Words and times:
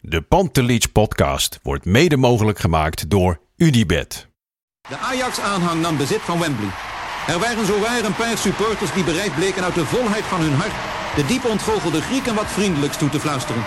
De 0.00 0.22
Pantelich 0.22 0.92
podcast 0.92 1.58
wordt 1.62 1.84
mede 1.84 2.16
mogelijk 2.16 2.58
gemaakt 2.58 3.10
door 3.10 3.40
Unibed. 3.56 4.28
De 4.88 4.96
Ajax-aanhang 4.96 5.80
nam 5.80 5.96
bezit 5.96 6.20
van 6.20 6.38
Wembley. 6.38 6.68
Er 7.26 7.38
waren 7.38 7.66
zowaar 7.66 8.04
een 8.04 8.14
paar 8.14 8.38
supporters 8.38 8.92
die 8.92 9.04
bereid 9.04 9.34
bleken 9.34 9.64
uit 9.64 9.74
de 9.74 9.84
volheid 9.84 10.24
van 10.24 10.40
hun 10.40 10.54
hart 10.54 10.72
de 11.16 11.26
diep 11.26 11.44
ontgoochelde 11.44 12.00
Grieken 12.00 12.34
wat 12.34 12.46
vriendelijks 12.46 12.96
toe 12.96 13.08
te 13.08 13.20
fluisteren. 13.20 13.64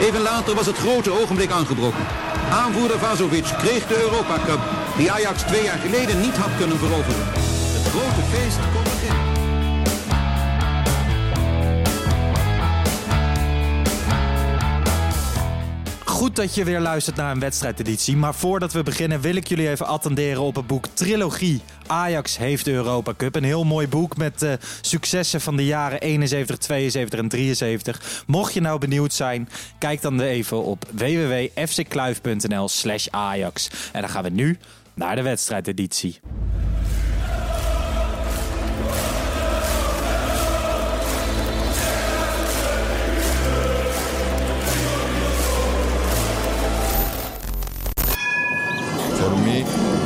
Even 0.00 0.20
later 0.20 0.54
was 0.54 0.66
het 0.66 0.76
grote 0.76 1.20
ogenblik 1.20 1.50
aangebroken. 1.50 2.06
Aanvoerder 2.50 2.98
Vazovic 2.98 3.54
kreeg 3.58 3.86
de 3.86 4.00
Europa 4.00 4.38
Cup, 4.44 4.60
die 4.96 5.12
Ajax 5.12 5.42
twee 5.42 5.62
jaar 5.62 5.78
geleden 5.78 6.20
niet 6.20 6.36
had 6.36 6.56
kunnen 6.56 6.78
veroveren. 6.78 7.24
Het 7.76 7.86
grote 7.86 8.22
feest 8.22 8.58
kon 8.72 8.82
beginnen. 8.82 9.25
Goed 16.16 16.36
dat 16.36 16.54
je 16.54 16.64
weer 16.64 16.80
luistert 16.80 17.16
naar 17.16 17.30
een 17.30 17.40
wedstrijdeditie. 17.40 18.16
Maar 18.16 18.34
voordat 18.34 18.72
we 18.72 18.82
beginnen 18.82 19.20
wil 19.20 19.34
ik 19.34 19.46
jullie 19.46 19.68
even 19.68 19.86
attenderen 19.86 20.42
op 20.42 20.54
het 20.54 20.66
boek 20.66 20.86
Trilogie. 20.86 21.62
Ajax 21.86 22.36
heeft 22.36 22.64
de 22.64 22.72
Europa 22.72 23.14
Cup. 23.16 23.34
Een 23.34 23.44
heel 23.44 23.64
mooi 23.64 23.88
boek 23.88 24.16
met 24.16 24.42
uh, 24.42 24.52
successen 24.80 25.40
van 25.40 25.56
de 25.56 25.64
jaren 25.64 26.00
71, 26.00 26.56
72 26.56 27.18
en 27.18 27.28
73. 27.28 28.24
Mocht 28.26 28.54
je 28.54 28.60
nou 28.60 28.78
benieuwd 28.78 29.12
zijn, 29.12 29.48
kijk 29.78 30.02
dan 30.02 30.20
even 30.20 30.62
op 30.62 30.84
www.fckluif.nl 30.92 32.68
slash 32.68 33.06
Ajax. 33.10 33.70
En 33.92 34.00
dan 34.00 34.10
gaan 34.10 34.22
we 34.22 34.30
nu 34.30 34.58
naar 34.94 35.16
de 35.16 35.22
wedstrijdeditie. 35.22 36.20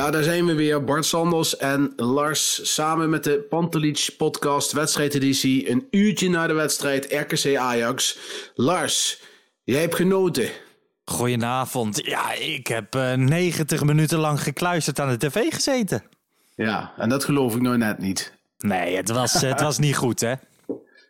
Ja, 0.00 0.10
daar 0.10 0.22
zijn 0.22 0.46
we 0.46 0.54
weer. 0.54 0.84
Bart 0.84 1.04
Sanders 1.04 1.56
en 1.56 1.92
Lars 1.96 2.74
samen 2.74 3.10
met 3.10 3.24
de 3.24 3.46
Pantelich 3.48 4.16
podcast 4.16 4.72
wedstrijdeditie. 4.72 5.70
Een 5.70 5.86
uurtje 5.90 6.28
na 6.28 6.46
de 6.46 6.52
wedstrijd 6.52 7.12
RKC 7.12 7.56
Ajax. 7.56 8.18
Lars, 8.54 9.22
jij 9.64 9.80
hebt 9.80 9.94
genoten. 9.94 10.48
Goedenavond. 11.04 12.06
Ja, 12.06 12.32
ik 12.32 12.66
heb 12.66 12.94
uh, 12.94 13.12
90 13.14 13.84
minuten 13.84 14.18
lang 14.18 14.42
gekluisterd 14.42 15.00
aan 15.00 15.08
de 15.08 15.28
tv 15.28 15.52
gezeten. 15.52 16.02
Ja, 16.54 16.92
en 16.96 17.08
dat 17.08 17.24
geloof 17.24 17.54
ik 17.54 17.62
nou 17.62 17.76
net 17.76 17.98
niet. 17.98 18.32
Nee, 18.58 18.96
het 18.96 19.08
was, 19.08 19.32
het 19.32 19.60
was 19.60 19.78
niet 19.78 19.96
goed, 19.96 20.20
hè? 20.20 20.34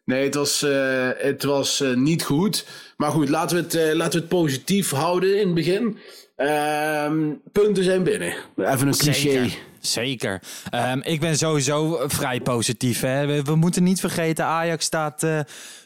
Nee, 0.04 0.24
het 0.24 0.34
was, 0.34 0.62
uh, 0.62 1.08
het 1.16 1.42
was 1.42 1.80
uh, 1.80 1.96
niet 1.96 2.24
goed. 2.24 2.66
Maar 2.96 3.10
goed, 3.10 3.28
laten 3.28 3.56
we, 3.56 3.62
het, 3.62 3.96
laten 3.96 4.12
we 4.12 4.18
het 4.18 4.28
positief 4.28 4.90
houden 4.90 5.40
in 5.40 5.46
het 5.46 5.54
begin. 5.54 5.98
Ehm, 6.40 7.32
punten 7.52 7.84
zijn 7.84 8.02
binnen. 8.02 8.34
Even 8.56 8.86
een 8.86 8.96
cliché. 8.96 9.48
Zeker. 9.80 10.42
Um, 10.74 11.02
ik 11.02 11.20
ben 11.20 11.36
sowieso 11.36 12.00
vrij 12.06 12.40
positief. 12.40 13.00
Hè? 13.00 13.42
We, 13.42 13.54
moeten 13.54 13.82
niet 13.82 14.00
vergeten, 14.00 14.44
Ajax 14.44 14.84
staat 14.84 15.26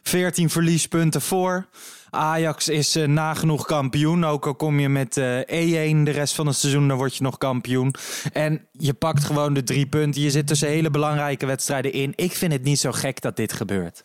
14 0.02 0.50
verliespunten 0.50 1.20
voor. 1.20 1.66
Ajax 2.10 2.68
is 2.68 2.96
uh, 2.96 3.06
nagenoeg 3.06 3.66
kampioen. 3.66 4.24
Ook 4.24 4.46
al 4.46 4.54
kom 4.54 4.80
je 4.80 4.88
met 4.88 5.16
uh, 5.16 5.38
1-1 5.40 5.44
de 6.02 6.10
rest 6.10 6.34
van 6.34 6.46
het 6.46 6.56
seizoen, 6.56 6.88
dan 6.88 6.96
word 6.96 7.16
je 7.16 7.22
nog 7.22 7.38
kampioen. 7.38 7.94
En 8.32 8.66
je 8.72 8.94
pakt 8.94 9.24
gewoon 9.24 9.54
de 9.54 9.62
drie 9.62 9.86
punten. 9.86 10.22
Je 10.22 10.30
zit 10.30 10.46
tussen 10.46 10.68
hele 10.68 10.90
belangrijke 10.90 11.46
wedstrijden 11.46 11.92
in. 11.92 12.12
Ik 12.16 12.32
vind 12.32 12.52
het 12.52 12.62
niet 12.62 12.78
zo 12.78 12.92
gek 12.92 13.20
dat 13.20 13.36
dit 13.36 13.52
gebeurt. 13.52 14.04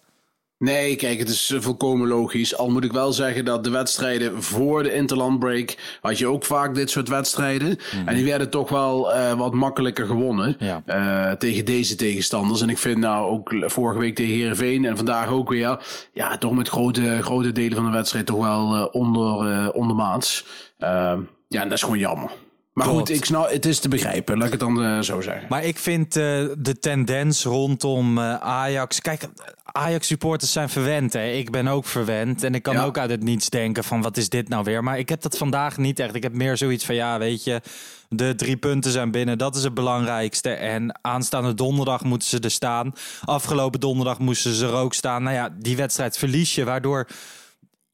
Nee, 0.60 0.96
kijk, 0.96 1.20
het 1.20 1.30
is 1.30 1.54
volkomen 1.58 2.08
logisch. 2.08 2.58
Al 2.58 2.70
moet 2.70 2.84
ik 2.84 2.92
wel 2.92 3.14
zeggen 3.14 3.46
dat 3.46 3.64
de 3.64 3.70
wedstrijden 3.70 4.44
voor 4.44 4.84
de 4.84 4.94
interlandbreak 4.94 5.98
had 6.02 6.18
je 6.18 6.28
ook 6.28 6.46
vaak 6.46 6.76
dit 6.76 6.90
soort 6.90 7.08
wedstrijden. 7.08 7.68
Mm. 7.68 8.08
En 8.08 8.16
die 8.16 8.26
werden 8.26 8.50
toch 8.50 8.70
wel 8.70 9.16
uh, 9.16 9.34
wat 9.34 9.54
makkelijker 9.54 10.06
gewonnen 10.06 10.56
ja. 10.60 10.84
uh, 10.88 11.32
tegen 11.32 11.66
deze 11.66 11.96
tegenstanders. 11.96 12.62
En 12.62 12.70
ik 12.70 12.78
vind 12.78 12.98
nou 12.98 13.30
ook 13.30 13.54
vorige 13.60 14.00
week 14.00 14.16
tegen 14.16 14.34
Heerenveen 14.34 14.86
en 14.86 14.96
vandaag 14.96 15.30
ook 15.30 15.50
weer, 15.50 15.80
ja, 16.14 16.38
toch 16.38 16.56
met 16.56 16.70
grote, 16.70 17.22
grote 17.22 17.52
delen 17.52 17.76
van 17.76 17.86
de 17.86 17.92
wedstrijd 17.92 18.26
toch 18.26 18.46
wel 18.46 18.76
uh, 18.76 18.86
onder, 18.92 19.72
ondermaats. 19.74 20.46
ja, 20.78 21.62
en 21.62 21.70
dat 21.70 21.72
is 21.72 21.84
gewoon 21.84 22.00
jammer. 22.00 22.32
Maar 22.86 22.96
goed, 22.96 23.10
ik 23.10 23.26
snap, 23.26 23.50
het 23.50 23.66
is 23.66 23.80
te 23.80 23.90
begrijpen, 23.90 24.38
laat 24.38 24.46
ik 24.46 24.52
het 24.52 24.60
dan 24.60 24.84
uh, 24.84 25.00
zo 25.00 25.22
zeggen. 25.22 25.46
Maar 25.50 25.64
ik 25.64 25.78
vind 25.78 26.16
uh, 26.18 26.24
de 26.58 26.80
tendens 26.80 27.44
rondom 27.44 28.18
uh, 28.18 28.34
Ajax. 28.36 29.02
Kijk, 29.02 29.28
Ajax-supporters 29.64 30.52
zijn 30.52 30.70
verwend. 30.70 31.14
Hè? 31.14 31.32
Ik 31.32 31.52
ben 31.52 31.68
ook 31.68 31.86
verwend. 31.86 32.44
En 32.44 32.56
ik 32.56 32.64
kan 32.64 32.74
ja. 32.74 32.84
ook 32.84 32.98
uit 32.98 33.10
het 33.10 33.24
niets 33.24 33.50
denken: 33.50 33.84
van 33.84 34.02
wat 34.02 34.18
is 34.18 34.30
dit 34.30 34.50
nou 34.50 34.64
weer? 34.64 34.84
Maar 34.84 35.00
ik 35.00 35.10
heb 35.10 35.22
dat 35.22 35.38
vandaag 35.38 35.78
niet 35.78 36.00
echt. 36.00 36.16
Ik 36.16 36.24
heb 36.24 36.34
meer 36.34 36.58
zoiets 36.58 36.86
van: 36.86 36.96
ja, 36.96 37.20
weet 37.20 37.44
je, 37.44 37.62
de 38.10 38.36
drie 38.36 38.58
punten 38.58 38.92
zijn 38.92 39.12
binnen. 39.12 39.38
Dat 39.38 39.56
is 39.56 39.64
het 39.64 39.74
belangrijkste. 39.74 40.50
En 40.50 41.00
aanstaande 41.02 41.54
donderdag 41.54 42.04
moeten 42.04 42.28
ze 42.28 42.40
er 42.40 42.52
staan. 42.52 42.94
Afgelopen 43.26 43.80
donderdag 43.80 44.20
moesten 44.20 44.54
ze 44.54 44.66
er 44.66 44.74
ook 44.74 44.94
staan. 44.94 45.24
Nou 45.24 45.36
ja, 45.36 45.50
die 45.58 45.76
wedstrijd 45.76 46.18
verlies 46.18 46.56
je, 46.56 46.64
waardoor. 46.64 47.08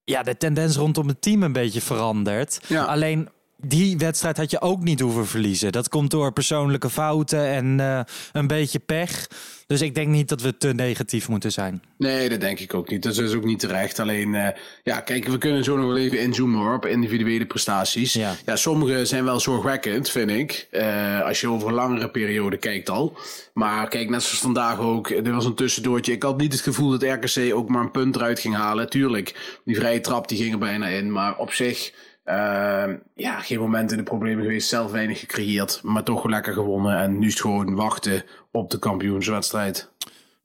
Ja, 0.03 0.24
de 0.24 0.38
tendens 0.38 0.75
rondom 0.75 1.07
het 1.07 1.22
team 1.22 1.44
een 1.44 1.53
beetje 1.53 1.81
verandert. 1.81 2.59
Ja. 2.68 2.84
Alleen 2.84 3.29
die 3.57 3.97
wedstrijd 3.97 4.38
had 4.38 4.51
je 4.51 4.61
ook 4.61 4.83
niet 4.83 4.99
hoeven 4.99 5.27
verliezen. 5.27 5.71
Dat 5.71 5.89
komt 5.89 6.11
door 6.11 6.33
persoonlijke 6.33 6.89
fouten 6.89 7.47
en 7.47 7.79
uh, 7.79 7.99
een 8.31 8.47
beetje 8.47 8.79
pech. 8.79 9.27
Dus 9.67 9.81
ik 9.81 9.95
denk 9.95 10.07
niet 10.07 10.29
dat 10.29 10.41
we 10.41 10.57
te 10.57 10.73
negatief 10.73 11.30
moeten 11.30 11.51
zijn. 11.51 11.83
Nee, 11.97 12.30
dat 12.30 12.39
denk 12.39 12.59
ik 12.59 12.74
ook 12.74 12.89
niet. 12.89 13.03
Dat 13.03 13.18
is 13.18 13.33
ook 13.33 13.44
niet 13.44 13.59
terecht. 13.59 14.00
Alleen, 14.00 14.33
uh, 14.33 14.47
ja, 14.83 15.00
kijk, 15.00 15.27
we 15.27 15.38
kunnen 15.38 15.63
zo 15.63 15.77
nog 15.77 15.85
wel 15.85 15.97
even 15.97 16.19
inzoomen 16.19 16.74
op 16.74 16.85
individuele 16.85 17.45
prestaties. 17.45 18.13
Ja. 18.13 18.35
ja, 18.45 18.56
sommige 18.56 19.06
zijn 19.06 19.24
wel 19.24 19.39
zorgwekkend, 19.39 20.09
vind 20.09 20.30
ik. 20.30 20.68
Uh, 20.71 21.21
als 21.21 21.41
je 21.41 21.50
over 21.50 21.68
een 21.68 21.74
langere 21.74 22.09
periode 22.09 22.57
kijkt 22.57 22.89
al. 22.89 23.18
Maar 23.53 23.88
kijk, 23.88 24.09
net 24.09 24.24
zoals 24.24 24.39
vandaag 24.39 24.80
ook. 24.80 25.09
Er 25.09 25.33
was 25.33 25.45
een 25.45 25.56
tussendoortje. 25.56 26.12
Ik 26.12 26.24
had 26.24 26.38
niet 26.38 26.53
het 26.53 26.62
gevoel 26.62 26.89
dat 26.89 27.03
RKC 27.03 27.53
ook 27.53 27.69
maar 27.69 27.81
een 27.81 27.91
punt 27.91 28.15
eruit 28.15 28.39
ging 28.39 28.56
halen. 28.56 28.89
Tuurlijk, 28.89 29.59
die 29.65 29.75
vrije 29.75 30.01
trap 30.01 30.27
die 30.27 30.38
ging 30.38 30.51
er 30.51 30.59
bijna 30.59 30.88
in. 30.88 31.12
Maar 31.12 31.38
op 31.38 31.51
zich... 31.51 31.94
Uh, 32.25 32.94
ja, 33.16 33.39
geen 33.39 33.60
moment 33.60 33.92
in 33.92 33.98
de 33.98 34.04
problemen 34.04 34.44
geweest, 34.44 34.69
zelf 34.69 34.92
weinig 34.92 35.19
gecreëerd, 35.19 35.80
maar 35.83 36.04
toch 36.04 36.25
lekker 36.25 36.54
gewonnen. 36.54 36.98
En 36.98 37.19
nu 37.19 37.27
is 37.27 37.33
het 37.33 37.42
gewoon 37.42 37.75
wachten 37.75 38.24
op 38.51 38.69
de 38.72 38.80
kampioenswedstrijd. 38.80 39.89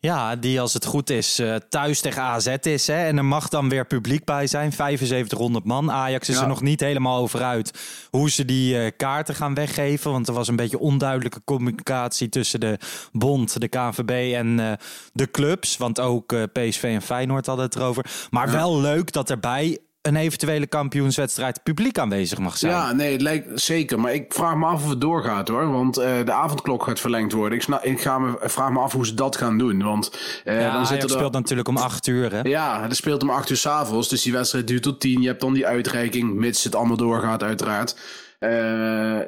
Ja, 0.02 0.36
die 0.36 0.60
als 0.60 0.72
het 0.74 0.84
goed 0.84 1.10
is 1.10 1.40
uh, 1.40 1.56
thuis 1.56 2.00
tegen 2.00 2.22
AZ 2.22 2.56
is. 2.60 2.86
Hè? 2.86 3.06
En 3.06 3.16
er 3.16 3.24
mag 3.24 3.48
dan 3.48 3.68
weer 3.68 3.86
publiek 3.86 4.24
bij 4.24 4.46
zijn. 4.46 4.72
7500 4.72 5.64
man. 5.64 5.90
Ajax 5.90 6.28
is 6.28 6.36
er 6.36 6.48
nog 6.48 6.62
niet 6.62 6.80
helemaal 6.80 7.18
over 7.20 7.42
uit 7.42 7.78
hoe 8.10 8.30
ze 8.30 8.44
die 8.44 8.74
uh, 8.74 8.90
kaarten 8.96 9.34
gaan 9.34 9.54
weggeven. 9.54 10.10
Want 10.10 10.28
er 10.28 10.34
was 10.34 10.48
een 10.48 10.56
beetje 10.56 10.78
onduidelijke 10.78 11.40
communicatie 11.44 12.28
tussen 12.28 12.60
de 12.60 12.78
bond, 13.12 13.60
de 13.60 13.68
KNVB 13.68 14.34
en 14.34 14.58
uh, 14.58 14.72
de 15.12 15.30
clubs. 15.30 15.76
Want 15.76 16.00
ook 16.00 16.34
PSV 16.52 16.82
en 16.82 17.02
Feyenoord 17.02 17.46
hadden 17.46 17.64
het 17.64 17.74
erover. 17.74 18.04
Maar 18.30 18.46
ja. 18.46 18.52
wel 18.52 18.80
leuk 18.80 19.12
dat 19.12 19.30
erbij 19.30 19.78
een 20.02 20.16
eventuele 20.16 20.66
kampioenswedstrijd 20.66 21.62
publiek 21.62 21.98
aanwezig 21.98 22.38
mag 22.38 22.56
zijn. 22.56 22.72
Ja, 22.72 22.92
nee, 22.92 23.12
het 23.12 23.20
lijkt 23.20 23.60
zeker. 23.60 24.00
Maar 24.00 24.14
ik 24.14 24.34
vraag 24.34 24.56
me 24.56 24.66
af 24.66 24.82
of 24.82 24.88
het 24.88 25.00
doorgaat 25.00 25.48
hoor. 25.48 25.70
Want 25.70 25.98
uh, 25.98 26.04
de 26.24 26.32
avondklok 26.32 26.82
gaat 26.82 27.00
verlengd 27.00 27.32
worden. 27.32 27.58
Ik, 27.58 27.64
snap, 27.64 27.84
ik 27.84 28.00
ga 28.00 28.18
me, 28.18 28.38
vraag 28.40 28.70
me 28.70 28.78
af 28.78 28.92
hoe 28.92 29.06
ze 29.06 29.14
dat 29.14 29.36
gaan 29.36 29.58
doen. 29.58 29.82
Want 29.82 30.18
uh, 30.44 30.60
ja, 30.60 30.72
dan 30.72 30.86
zit 30.86 31.02
er 31.02 31.10
speelt 31.10 31.32
natuurlijk 31.32 31.68
om 31.68 31.76
acht 31.76 32.06
uur. 32.06 32.32
Hè? 32.32 32.40
Ja, 32.42 32.82
het 32.82 32.96
speelt 32.96 33.22
om 33.22 33.30
acht 33.30 33.50
uur 33.50 33.56
s'avonds. 33.56 34.08
Dus 34.08 34.22
die 34.22 34.32
wedstrijd 34.32 34.66
duurt 34.66 34.82
tot 34.82 35.00
tien. 35.00 35.20
Je 35.20 35.28
hebt 35.28 35.40
dan 35.40 35.52
die 35.52 35.66
uitreiking, 35.66 36.34
mits 36.34 36.64
het 36.64 36.74
allemaal 36.74 36.96
doorgaat, 36.96 37.42
uiteraard. 37.42 37.96
Uh, 38.40 38.50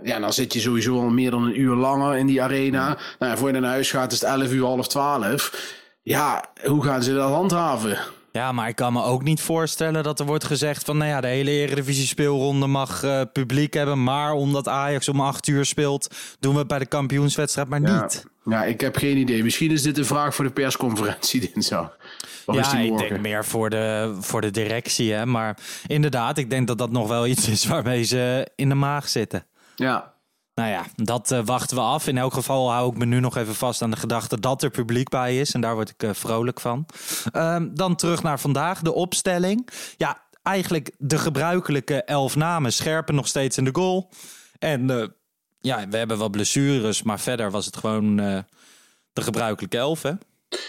ja, 0.03 0.19
dan 0.21 0.33
zit 0.33 0.53
je 0.53 0.61
sowieso 0.61 1.01
al 1.01 1.11
meer 1.11 1.31
dan 1.31 1.43
een 1.43 1.61
uur 1.61 1.75
langer 1.75 2.17
in 2.17 2.27
die 2.27 2.43
arena. 2.43 2.99
Nou, 3.19 3.39
voor 3.39 3.53
je 3.53 3.61
naar 3.61 3.71
huis 3.71 3.91
gaat 3.91 4.13
is 4.13 4.21
het 4.21 4.31
11 4.31 4.53
uur, 4.53 4.65
half 4.65 4.89
12. 4.89 5.71
Ja, 6.03 6.45
hoe 6.65 6.85
gaan 6.85 7.03
ze 7.03 7.15
dat 7.15 7.31
handhaven? 7.31 7.99
Ja, 8.33 8.53
maar 8.53 8.69
ik 8.69 8.77
kan 8.77 8.93
me 8.93 9.03
ook 9.03 9.23
niet 9.23 9.41
voorstellen 9.41 10.03
dat 10.03 10.21
er 10.21 10.27
wordt 10.27 10.45
gezegd 10.45 10.85
van... 10.85 10.97
nou 10.97 11.11
ja, 11.11 11.21
de 11.21 11.27
hele 11.27 11.51
Eredivisie 11.51 12.07
speelronde 12.07 12.67
mag 12.67 13.03
uh, 13.03 13.21
publiek 13.33 13.75
hebben... 13.75 14.05
maar 14.05 14.33
omdat 14.33 14.69
Ajax 14.69 15.09
om 15.09 15.21
acht 15.21 15.47
uur 15.47 15.65
speelt... 15.65 16.15
doen 16.41 16.53
we 16.53 16.59
het 16.59 16.69
bij 16.69 16.79
de 16.79 16.87
kampioenswedstrijd 16.87 17.69
maar 17.69 17.81
ja. 17.81 18.03
niet. 18.03 18.25
Ja, 18.45 18.65
ik 18.65 18.81
heb 18.81 18.97
geen 18.97 19.17
idee. 19.17 19.43
Misschien 19.43 19.71
is 19.71 19.83
dit 19.83 19.99
een 19.99 20.05
vraag 20.05 20.35
voor 20.35 20.45
de 20.45 20.51
persconferentie 20.51 21.41
dinsdag. 21.53 21.97
Ja, 22.47 22.79
ik 22.79 22.99
denk 22.99 23.21
meer 23.21 23.45
voor 23.45 23.71
de, 23.71 24.17
voor 24.21 24.41
de 24.41 24.51
directie. 24.51 25.13
Hè? 25.13 25.27
Maar 25.27 25.59
inderdaad, 25.87 26.39
ik 26.39 26.51
denk 26.51 26.67
dat 26.67 26.79
dat 26.79 26.91
nog 26.91 27.09
wel 27.09 27.27
iets 27.27 27.49
is 27.49 27.67
waarmee 27.67 28.03
ze 28.03 28.49
in 28.57 28.69
de 28.69 28.75
maag 28.75 29.09
zitten. 29.09 29.47
Ja, 29.77 30.12
nou 30.55 30.71
ja, 30.71 30.85
dat 30.97 31.31
uh, 31.31 31.41
wachten 31.45 31.77
we 31.77 31.83
af. 31.83 32.07
In 32.07 32.19
elk 32.19 32.33
geval 32.33 32.71
hou 32.71 32.91
ik 32.93 32.99
me 32.99 33.05
nu 33.05 33.21
nog 33.21 33.37
even 33.37 33.55
vast 33.55 33.83
aan 33.83 33.91
de 33.91 33.97
gedachte 33.97 34.41
dat 34.41 34.63
er 34.63 34.71
publiek 34.71 35.09
bij 35.09 35.39
is. 35.39 35.55
En 35.55 35.61
daar 35.61 35.75
word 35.75 35.91
ik 35.91 36.03
uh, 36.03 36.11
vrolijk 36.13 36.61
van. 36.61 36.87
Uh, 37.33 37.57
dan 37.73 37.97
terug 37.97 38.23
naar 38.23 38.41
vandaag, 38.41 38.81
de 38.81 38.93
opstelling. 38.93 39.69
Ja, 39.97 40.23
eigenlijk 40.43 40.91
de 40.99 41.19
gebruikelijke 41.19 42.03
elf 42.03 42.37
namen. 42.37 42.73
Scherpen 42.73 43.15
nog 43.15 43.27
steeds 43.27 43.59
in 43.59 43.65
de 43.65 43.71
goal. 43.73 44.11
En 44.59 44.91
eh, 44.91 45.07
ja, 45.61 45.89
we 45.89 45.97
hebben 45.97 46.19
wel 46.19 46.31
blessures, 46.31 47.03
maar 47.03 47.21
verder 47.21 47.51
was 47.51 47.67
het 47.67 47.77
gewoon 47.77 48.17
de 49.13 49.23
gebruikelijke 49.23 49.79
elf, 49.79 50.03
hè? 50.03 50.13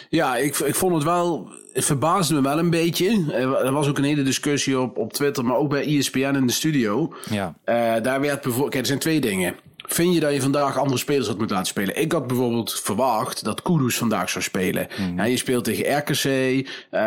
Ja, 0.10 0.36
ik, 0.38 0.58
ik 0.58 0.76
vond 0.76 0.94
het 0.94 1.04
wel. 1.04 1.52
Het 1.74 1.86
verbaasde 1.86 2.34
me 2.34 2.42
wel 2.42 2.60
een 2.60 2.70
beetje. 2.70 3.34
Er 3.64 3.72
was 3.72 3.88
ook 3.88 3.98
een 3.98 4.04
hele 4.04 4.24
discussie 4.24 4.80
op, 4.80 4.98
op 4.98 5.14
Twitter, 5.14 5.46
maar 5.46 5.58
ook 5.58 5.70
bij 5.70 5.98
ESPN 5.98 6.36
in 6.36 6.48
de 6.48 6.54
studio. 6.54 7.14
Ja. 7.30 7.56
daar 8.00 8.22
werd 8.22 8.42
bijvoorbeeld. 8.42 8.72
Kijk, 8.72 8.82
er 8.82 8.86
zijn 8.86 9.00
twee 9.00 9.22
dingen. 9.22 9.56
Vind 9.88 10.14
je 10.14 10.20
dat 10.20 10.34
je 10.34 10.42
vandaag 10.42 10.78
andere 10.78 10.98
spelers 10.98 11.28
had 11.28 11.38
moeten 11.38 11.56
laten 11.56 11.72
spelen? 11.72 12.02
Ik 12.02 12.12
had 12.12 12.28
bijvoorbeeld 12.28 12.80
verwacht 12.80 13.44
dat 13.44 13.62
Kudus 13.62 13.98
vandaag 13.98 14.30
zou 14.30 14.44
spelen. 14.44 14.88
Mm. 14.98 15.18
Ja, 15.18 15.24
je 15.24 15.38
speelt 15.38 15.64
tegen 15.64 15.98
RKC. 15.98 16.26
Uh, 16.26 17.00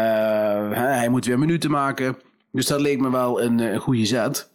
hij 0.72 1.08
moet 1.08 1.26
weer 1.26 1.38
minuten 1.38 1.70
maken. 1.70 2.16
Dus 2.52 2.66
dat 2.66 2.80
leek 2.80 3.00
me 3.00 3.10
wel 3.10 3.42
een, 3.42 3.58
een 3.58 3.80
goede 3.80 4.06
zet. 4.06 4.48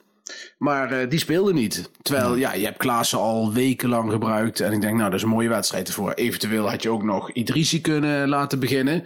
Maar 0.58 1.02
uh, 1.02 1.10
die 1.10 1.20
speelde 1.20 1.54
niet. 1.54 1.90
Terwijl, 2.02 2.36
ja, 2.36 2.54
je 2.54 2.66
hebt 2.66 2.78
Klaassen 2.78 3.20
al 3.20 3.54
wekenlang 3.54 4.12
gebruikt. 4.12 4.60
En 4.60 4.72
ik 4.72 4.82
denk, 4.82 4.98
nou, 4.98 5.10
dat 5.10 5.20
is 5.20 5.24
een 5.24 5.30
mooie 5.30 5.50
wedstrijd 5.50 5.88
ervoor. 5.88 6.14
Eventueel 6.14 6.70
had 6.70 6.84
je 6.84 6.90
ook 6.90 7.04
nog 7.04 7.32
Idrissi 7.32 7.82
kunnen 7.82 8.30
laten 8.30 8.60
beginnen. 8.60 9.04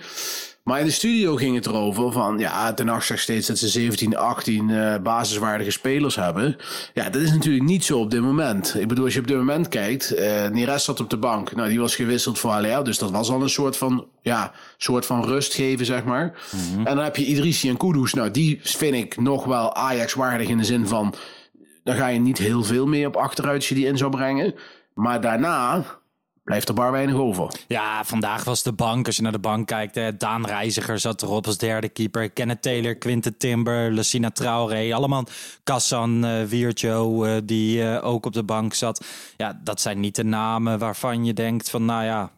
Maar 0.65 0.79
in 0.79 0.85
de 0.85 0.91
studio 0.91 1.35
ging 1.35 1.55
het 1.55 1.65
erover 1.65 2.11
van, 2.11 2.37
ja, 2.37 2.73
Ten 2.73 2.87
Hag 2.87 3.03
zegt 3.03 3.21
steeds 3.21 3.47
dat 3.47 3.57
ze 3.57 3.67
17, 3.67 4.17
18 4.17 4.69
uh, 4.69 4.95
basiswaardige 5.03 5.71
spelers 5.71 6.15
hebben. 6.15 6.55
Ja, 6.93 7.09
dat 7.09 7.21
is 7.21 7.31
natuurlijk 7.31 7.65
niet 7.65 7.83
zo 7.83 7.99
op 7.99 8.11
dit 8.11 8.21
moment. 8.21 8.75
Ik 8.79 8.87
bedoel, 8.87 9.05
als 9.05 9.13
je 9.13 9.19
op 9.19 9.27
dit 9.27 9.37
moment 9.37 9.67
kijkt, 9.67 10.13
uh, 10.13 10.47
Neres 10.47 10.83
zat 10.83 10.99
op 10.99 11.09
de 11.09 11.17
bank. 11.17 11.55
Nou, 11.55 11.69
die 11.69 11.79
was 11.79 11.95
gewisseld 11.95 12.39
voor 12.39 12.51
Haller, 12.51 12.83
dus 12.83 12.97
dat 12.97 13.11
was 13.11 13.29
al 13.29 13.41
een 13.41 13.49
soort 13.49 13.77
van, 13.77 14.07
ja, 14.21 14.51
soort 14.77 15.05
van 15.05 15.25
rust 15.25 15.53
geven, 15.53 15.85
zeg 15.85 16.03
maar. 16.03 16.25
Mm 16.51 16.59
-hmm. 16.59 16.87
En 16.87 16.95
dan 16.95 17.03
heb 17.03 17.15
je 17.15 17.25
Idrissi 17.25 17.69
en 17.69 17.77
Kudus. 17.77 18.13
Nou, 18.13 18.31
die 18.31 18.59
vind 18.61 18.95
ik 18.95 19.21
nog 19.21 19.45
wel 19.45 19.75
Ajax-waardig 19.75 20.47
in 20.47 20.57
de 20.57 20.63
zin 20.63 20.87
van, 20.87 21.13
dan 21.83 21.95
ga 21.95 22.07
je 22.07 22.19
niet 22.19 22.37
heel 22.37 22.63
veel 22.63 22.85
meer 22.85 23.07
op 23.07 23.15
achteruit 23.15 23.55
als 23.55 23.69
je 23.69 23.75
die 23.75 23.87
in 23.87 23.97
zou 23.97 24.11
brengen. 24.11 24.55
Maar 24.93 25.21
daarna 25.21 25.85
blijft 26.45 26.67
er 26.67 26.73
bar 26.73 26.91
weinig 26.91 27.15
over. 27.15 27.59
Ja, 27.67 28.03
vandaag 28.03 28.43
was 28.43 28.63
de 28.63 28.73
bank. 28.73 29.05
Als 29.05 29.15
je 29.15 29.21
naar 29.21 29.31
de 29.31 29.39
bank 29.39 29.67
kijkt, 29.67 30.19
Daan 30.19 30.45
Reiziger 30.45 30.99
zat 30.99 31.21
erop 31.21 31.45
als 31.45 31.57
derde 31.57 31.89
keeper. 31.89 32.29
Kenneth 32.29 32.61
Taylor, 32.61 32.95
Quinten 32.95 33.37
Timber, 33.37 33.91
Lucina 33.91 34.29
Traoré. 34.29 34.93
Allemaal 34.93 35.23
Kassan, 35.63 36.25
uh, 36.25 37.37
die 37.43 37.77
uh, 37.77 38.05
ook 38.05 38.25
op 38.25 38.33
de 38.33 38.43
bank 38.43 38.73
zat. 38.73 39.05
Ja, 39.37 39.59
dat 39.63 39.81
zijn 39.81 39.99
niet 39.99 40.15
de 40.15 40.23
namen 40.23 40.79
waarvan 40.79 41.25
je 41.25 41.33
denkt 41.33 41.69
van, 41.69 41.85
nou 41.85 42.03
ja... 42.03 42.31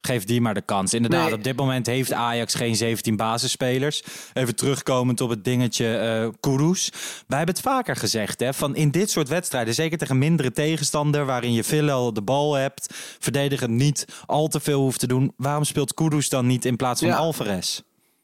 Geef 0.00 0.24
die 0.24 0.40
maar 0.40 0.54
de 0.54 0.62
kans. 0.62 0.94
Inderdaad, 0.94 1.24
nee. 1.24 1.34
op 1.34 1.44
dit 1.44 1.56
moment 1.56 1.86
heeft 1.86 2.12
Ajax 2.12 2.54
geen 2.54 2.76
17 2.76 3.16
basisspelers. 3.16 4.02
Even 4.32 4.56
terugkomend 4.56 5.20
op 5.20 5.30
het 5.30 5.44
dingetje 5.44 6.20
uh, 6.22 6.28
Kudus. 6.40 6.90
Wij 7.26 7.36
hebben 7.36 7.54
het 7.54 7.64
vaker 7.64 7.96
gezegd, 7.96 8.40
hè, 8.40 8.54
van 8.54 8.76
in 8.76 8.90
dit 8.90 9.10
soort 9.10 9.28
wedstrijden, 9.28 9.74
zeker 9.74 9.98
tegen 9.98 10.18
mindere 10.18 10.52
tegenstander, 10.52 11.24
waarin 11.24 11.52
je 11.52 11.64
veel 11.64 12.12
de 12.12 12.22
bal 12.22 12.54
hebt, 12.54 12.94
verdedigen 13.18 13.76
niet 13.76 14.04
al 14.26 14.48
te 14.48 14.60
veel 14.60 14.80
hoeft 14.80 15.00
te 15.00 15.06
doen. 15.06 15.32
Waarom 15.36 15.64
speelt 15.64 15.94
Kudus 15.94 16.28
dan 16.28 16.46
niet 16.46 16.64
in 16.64 16.76
plaats 16.76 17.00
van 17.00 17.08
ja. 17.08 17.16
Alvarez? 17.16 17.80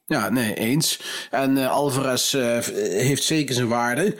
Ja, 0.06 0.28
nee, 0.28 0.54
eens. 0.54 1.00
En 1.30 1.56
uh, 1.56 1.70
Alvarez 1.70 2.34
uh, 2.34 2.58
heeft 2.78 3.22
zeker 3.22 3.54
zijn 3.54 3.68
waarde, 3.68 4.16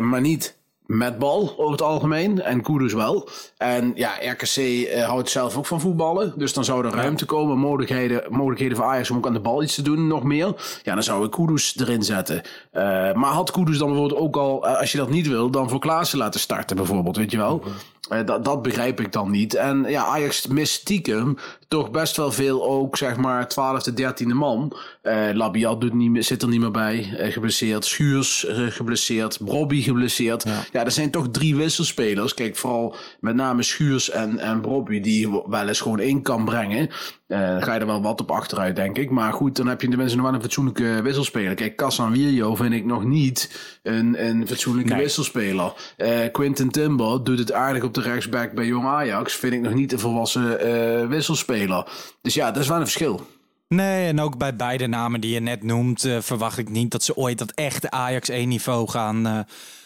maar 0.00 0.20
niet 0.20 0.56
met 0.86 1.18
bal 1.18 1.54
over 1.56 1.72
het 1.72 1.82
algemeen. 1.82 2.42
En 2.42 2.62
Kudus 2.62 2.92
wel. 2.92 3.28
En 3.56 3.92
ja, 3.94 4.12
RKC 4.20 4.56
uh, 4.56 5.04
houdt 5.04 5.30
zelf 5.30 5.56
ook 5.56 5.66
van 5.66 5.80
voetballen. 5.80 6.32
Dus 6.36 6.52
dan 6.52 6.64
zou 6.64 6.84
er 6.84 6.92
ruimte 6.92 7.24
komen. 7.24 7.58
Mogelijkheden, 7.58 8.22
mogelijkheden 8.28 8.76
voor 8.76 8.86
Ajax 8.86 9.10
om 9.10 9.16
ook 9.16 9.26
aan 9.26 9.32
de 9.32 9.40
bal 9.40 9.62
iets 9.62 9.74
te 9.74 9.82
doen. 9.82 10.06
Nog 10.06 10.22
meer. 10.22 10.54
Ja, 10.82 10.94
dan 10.94 11.02
zou 11.02 11.24
ik 11.24 11.30
Kudus 11.30 11.78
erin 11.78 12.02
zetten. 12.02 12.42
Uh, 12.72 12.82
maar 13.12 13.32
had 13.32 13.50
Kudus 13.50 13.78
dan 13.78 13.88
bijvoorbeeld 13.88 14.20
ook 14.20 14.36
al... 14.36 14.66
Uh, 14.66 14.78
als 14.78 14.92
je 14.92 14.98
dat 14.98 15.10
niet 15.10 15.28
wil, 15.28 15.50
dan 15.50 15.68
voor 15.68 15.80
Klaassen 15.80 16.18
laten 16.18 16.40
starten 16.40 16.76
bijvoorbeeld. 16.76 17.16
Weet 17.16 17.30
je 17.30 17.36
wel? 17.36 17.62
Uh, 18.12 18.18
dat, 18.24 18.44
dat 18.44 18.62
begrijp 18.62 19.00
ik 19.00 19.12
dan 19.12 19.30
niet. 19.30 19.54
En 19.54 19.84
ja, 19.88 20.04
Ajax 20.04 20.46
mist 20.46 20.72
stiekem 20.72 21.36
toch 21.68 21.90
best 21.90 22.16
wel 22.16 22.32
veel 22.32 22.64
ook, 22.64 22.96
zeg 22.96 23.16
maar, 23.16 23.46
12e, 23.52 23.92
13e 23.94 24.34
man. 24.34 24.76
Uh, 25.02 25.28
Labiat 25.32 25.80
doet 25.80 25.94
niet, 25.94 26.24
zit 26.24 26.42
er 26.42 26.48
niet 26.48 26.60
meer 26.60 26.70
bij. 26.70 27.16
Uh, 27.18 27.32
geblesseerd. 27.32 27.84
Schuurs 27.84 28.46
geblesseerd. 28.48 29.38
Brobby 29.44 29.82
geblesseerd. 29.82 30.42
Ja. 30.44 30.64
ja, 30.72 30.84
er 30.84 30.90
zijn 30.90 31.10
toch 31.10 31.28
drie 31.30 31.56
wisselspelers. 31.56 32.34
Kijk, 32.34 32.56
vooral 32.56 32.96
met 33.20 33.34
name 33.34 33.62
Schuurs 33.62 34.10
en, 34.10 34.38
en 34.38 34.60
Brobby, 34.60 35.00
die 35.00 35.42
wel 35.46 35.68
eens 35.68 35.80
gewoon 35.80 36.00
in 36.00 36.22
kan 36.22 36.44
brengen. 36.44 36.90
Uh, 37.28 37.62
ga 37.62 37.74
je 37.74 37.80
er 37.80 37.86
wel 37.86 38.02
wat 38.02 38.20
op 38.20 38.30
achteruit, 38.30 38.76
denk 38.76 38.98
ik. 38.98 39.10
Maar 39.10 39.32
goed, 39.32 39.56
dan 39.56 39.66
heb 39.66 39.80
je 39.80 39.88
tenminste 39.88 40.16
nog 40.16 40.26
wel 40.26 40.34
een 40.34 40.42
fatsoenlijke 40.42 41.00
wisselspeler. 41.02 41.54
Kijk, 41.54 41.76
Kassan 41.76 42.12
Wierjo 42.12 42.54
vind 42.54 42.74
ik 42.74 42.84
nog 42.84 43.04
niet 43.04 43.60
een, 43.82 44.26
een 44.26 44.46
fatsoenlijke 44.46 44.92
nee. 44.92 45.02
wisselspeler. 45.02 45.72
Uh, 45.96 46.18
Quinten 46.32 46.68
Timber 46.68 47.24
doet 47.24 47.38
het 47.38 47.52
aardig 47.52 47.82
op 47.82 47.93
de 47.94 48.00
rechtsback 48.00 48.52
bij 48.52 48.66
Jong 48.66 48.86
Ajax. 48.86 49.34
Vind 49.34 49.52
ik 49.52 49.60
nog 49.60 49.74
niet 49.74 49.92
een 49.92 49.98
volwassen 49.98 50.66
uh, 50.66 51.06
wisselspeler. 51.06 51.86
Dus 52.22 52.34
ja, 52.34 52.50
dat 52.50 52.62
is 52.62 52.68
wel 52.68 52.76
een 52.76 52.82
verschil. 52.82 53.26
Nee, 53.68 54.06
en 54.06 54.20
ook 54.20 54.38
bij 54.38 54.56
beide 54.56 54.86
namen 54.86 55.20
die 55.20 55.34
je 55.34 55.40
net 55.40 55.62
noemt, 55.62 56.04
uh, 56.04 56.20
verwacht 56.20 56.58
ik 56.58 56.68
niet 56.68 56.90
dat 56.90 57.02
ze 57.02 57.16
ooit 57.16 57.38
dat 57.38 57.50
echte 57.50 57.90
Ajax 57.90 58.30
1-niveau 58.30 58.88
gaan, 58.88 59.26
uh, 59.26 59.38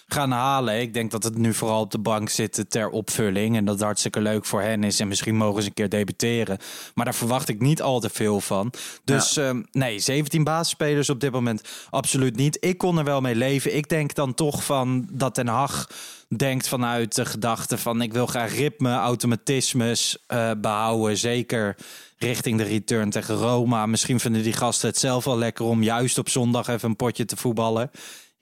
gaan 0.09 0.31
halen. 0.31 0.81
Ik 0.81 0.95
denk 0.95 1.11
dat 1.11 1.23
het 1.25 1.37
nu 1.37 1.55
vooral 1.55 1.81
op 1.81 1.91
de 1.91 1.99
bank 1.99 2.29
zit 2.29 2.65
ter 2.69 2.89
opvulling. 2.89 3.57
En 3.57 3.65
dat 3.65 3.75
het 3.75 3.85
hartstikke 3.85 4.21
leuk 4.21 4.45
voor 4.45 4.63
hen 4.63 4.85
is. 4.85 5.01
En 5.01 5.09
misschien 5.09 5.37
mogen 5.37 5.63
ze 5.63 5.69
een 5.69 5.75
keer 5.75 5.89
debuteren. 5.89 6.59
Maar 6.95 7.05
daar 7.05 7.15
verwacht 7.15 7.49
ik 7.49 7.61
niet 7.61 7.83
al 7.83 8.01
te 8.01 8.11
veel 8.11 8.41
van. 8.41 8.73
Dus 9.05 9.35
ja. 9.35 9.53
uh, 9.53 9.63
nee, 9.73 9.99
17 9.99 10.45
basisspelers 10.45 11.11
op 11.11 11.21
dit 11.21 11.33
moment 11.33 11.63
absoluut 11.91 12.37
niet. 12.37 12.57
Ik 12.61 12.79
kon 12.79 12.99
er 12.99 13.05
wel 13.05 13.21
mee 13.21 13.35
leven. 13.35 13.77
Ik 13.77 13.89
denk 13.89 14.15
dan 14.15 14.35
toch 14.35 14.65
van 14.65 15.09
dat 15.11 15.35
Den 15.35 15.49
Haag 15.49 15.87
denkt 16.37 16.69
vanuit 16.69 17.15
de 17.15 17.25
gedachte 17.25 17.79
van 17.79 18.03
ik 18.03 18.13
wil 18.13 18.27
graag 18.27 18.55
ritme, 18.55 18.93
automatismes 18.93 20.19
uh, 20.29 20.51
behouden. 20.61 21.17
Zeker 21.17 21.77
richting 22.19 22.59
de 22.59 22.65
return 22.65 23.11
tegen 23.11 23.35
Roma. 23.35 23.87
Misschien 23.87 24.21
vinden 24.21 24.43
die 24.43 24.53
gasten 24.53 24.89
het 24.89 24.99
zelf 24.99 25.25
wel 25.25 25.39
lekker 25.39 25.65
om 25.65 25.83
juist 25.83 26.19
op 26.19 26.29
zondag 26.29 26.69
even 26.69 26.89
een 26.89 26.97
potje 26.97 27.25
te 27.25 27.37
voetballen. 27.37 27.91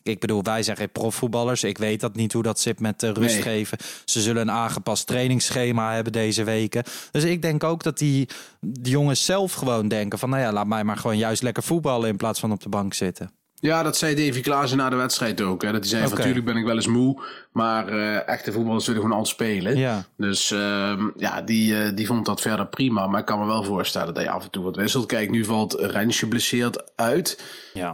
Ik 0.07 0.21
bedoel, 0.21 0.43
wij 0.43 0.63
zijn 0.63 0.77
geen 0.77 0.91
profvoetballers. 0.91 1.65
Ik 1.65 1.79
weet 1.79 2.01
dat 2.01 2.15
niet 2.15 2.33
hoe 2.33 2.43
dat 2.43 2.61
zit 2.61 2.81
met 2.81 3.03
uh, 3.03 3.11
rust 3.11 3.35
nee. 3.35 3.43
geven. 3.43 3.79
Ze 4.05 4.21
zullen 4.21 4.43
een 4.43 4.51
aangepast 4.51 5.07
trainingsschema 5.07 5.95
hebben 5.95 6.13
deze 6.13 6.45
weken. 6.45 6.85
Dus 7.11 7.25
ik 7.25 7.43
denk 7.43 7.65
ook 7.65 7.83
dat 7.83 7.99
die, 7.99 8.29
die 8.61 8.93
jongens 8.93 9.25
zelf 9.25 9.53
gewoon 9.53 9.89
denken 9.89 10.19
van... 10.19 10.31
nou 10.31 10.43
ja, 10.43 10.53
laat 10.53 10.67
mij 10.67 10.85
maar 10.85 10.97
gewoon 10.97 11.19
juist 11.19 11.43
lekker 11.43 11.63
voetballen 11.63 12.09
in 12.09 12.17
plaats 12.17 12.41
van 12.41 12.53
op 12.53 12.63
de 12.63 12.69
bank 12.69 12.95
zitten. 12.95 13.31
Ja, 13.61 13.83
dat 13.83 13.97
zei 13.97 14.15
Davy 14.15 14.41
Klaassen 14.41 14.79
na 14.79 14.91
de 14.91 14.97
wedstrijd 14.97 15.41
ook. 15.41 15.63
Hè. 15.63 15.73
Dat 15.73 15.81
hij 15.81 15.89
zei, 15.89 16.11
natuurlijk 16.11 16.45
ben 16.45 16.57
ik 16.57 16.65
wel 16.65 16.75
eens 16.75 16.87
moe, 16.87 17.23
maar 17.53 17.89
eh, 17.89 18.29
echte 18.29 18.53
voetballers 18.53 18.87
willen 18.87 19.03
gewoon 19.03 19.17
altijd 19.17 19.35
spelen. 19.35 19.77
Ja. 19.77 20.05
Dus 20.17 20.51
ehm, 20.51 21.09
ja, 21.17 21.43
die, 21.43 21.83
eh, 21.83 21.97
die 21.97 22.07
vond 22.07 22.27
dat 22.27 22.41
verder 22.41 22.67
prima. 22.67 23.07
Maar 23.07 23.21
ik 23.21 23.27
kan 23.27 23.39
me 23.39 23.47
wel 23.47 23.65
voorstellen 23.65 24.15
dat 24.15 24.23
je 24.23 24.31
af 24.31 24.45
en 24.45 24.51
toe 24.51 24.65
wat 24.65 24.77
wisselt. 24.77 25.07
Kijk, 25.07 25.31
nu 25.31 25.45
valt 25.45 25.73
Rens 25.73 26.19
geblesseerd 26.19 26.97
uit. 26.97 27.43
Ja. 27.75 27.93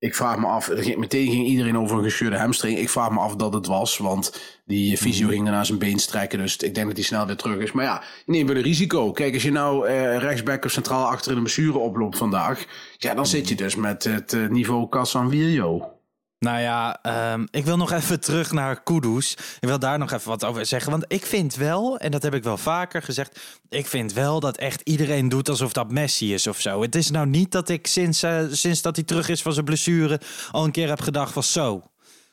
Ik 0.00 0.14
vraag 0.14 0.38
me 0.38 0.46
af, 0.46 0.70
meteen 0.96 1.30
ging 1.30 1.46
iedereen 1.46 1.78
over 1.78 1.96
een 1.96 2.02
gescheurde 2.02 2.38
hamstring. 2.38 2.78
Ik 2.78 2.88
vraag 2.88 3.10
me 3.10 3.18
af 3.18 3.36
dat 3.36 3.52
het 3.52 3.66
was, 3.66 3.96
want 3.96 4.40
die 4.66 4.96
fysio 4.96 5.24
Mhm. 5.24 5.32
ging 5.32 5.44
daarna 5.44 5.64
zijn 5.64 5.78
been 5.78 5.98
strekken. 5.98 6.38
Dus 6.38 6.56
ik 6.56 6.74
denk 6.74 6.86
dat 6.86 6.96
hij 6.96 7.04
snel 7.04 7.26
weer 7.26 7.36
terug 7.36 7.58
is. 7.58 7.72
Maar 7.72 7.84
ja, 7.84 8.02
je 8.26 8.32
neemt 8.32 8.48
wel 8.48 8.56
een 8.56 8.62
risico. 8.62 9.12
Kijk, 9.12 9.34
als 9.34 9.42
je 9.42 9.50
nou 9.52 9.86
eh, 9.88 10.16
rechtsback 10.18 10.64
of 10.64 10.70
centraal 10.70 11.06
achter 11.06 11.30
in 11.30 11.36
de 11.36 11.42
blessure 11.42 11.78
oploopt 11.78 12.18
vandaag. 12.18 12.64
Ja, 12.96 13.14
dan 13.14 13.26
zit 13.26 13.48
je 13.48 13.54
dus 13.54 13.76
met 13.76 14.04
het 14.04 14.32
eh, 14.32 14.46
niveau 14.48 14.88
Kassan 14.88 15.30
Virjo. 15.30 15.92
Nou 16.38 16.60
ja, 16.60 16.98
ehm, 17.02 17.46
ik 17.50 17.64
wil 17.64 17.76
nog 17.76 17.92
even 17.92 18.20
terug 18.20 18.52
naar 18.52 18.82
Kudus. 18.82 19.32
Ik 19.60 19.68
wil 19.68 19.78
daar 19.78 19.98
nog 19.98 20.12
even 20.12 20.28
wat 20.28 20.44
over 20.44 20.66
zeggen. 20.66 20.90
Want 20.90 21.04
ik 21.08 21.26
vind 21.26 21.54
wel, 21.54 21.98
en 21.98 22.10
dat 22.10 22.22
heb 22.22 22.34
ik 22.34 22.42
wel 22.42 22.56
vaker 22.56 23.02
gezegd... 23.02 23.40
ik 23.68 23.86
vind 23.86 24.12
wel 24.12 24.40
dat 24.40 24.56
echt 24.56 24.80
iedereen 24.84 25.28
doet 25.28 25.48
alsof 25.48 25.72
dat 25.72 25.90
Messi 25.90 26.34
is 26.34 26.46
of 26.46 26.60
zo. 26.60 26.82
Het 26.82 26.94
is 26.94 27.10
nou 27.10 27.26
niet 27.26 27.52
dat 27.52 27.68
ik 27.68 27.86
sinds, 27.86 28.22
eh, 28.22 28.38
sinds 28.50 28.82
dat 28.82 28.96
hij 28.96 29.04
terug 29.04 29.28
is 29.28 29.42
van 29.42 29.52
zijn 29.52 29.64
blessure... 29.64 30.20
al 30.50 30.64
een 30.64 30.70
keer 30.70 30.88
heb 30.88 31.00
gedacht 31.00 31.32
van 31.32 31.42
zo... 31.42 31.82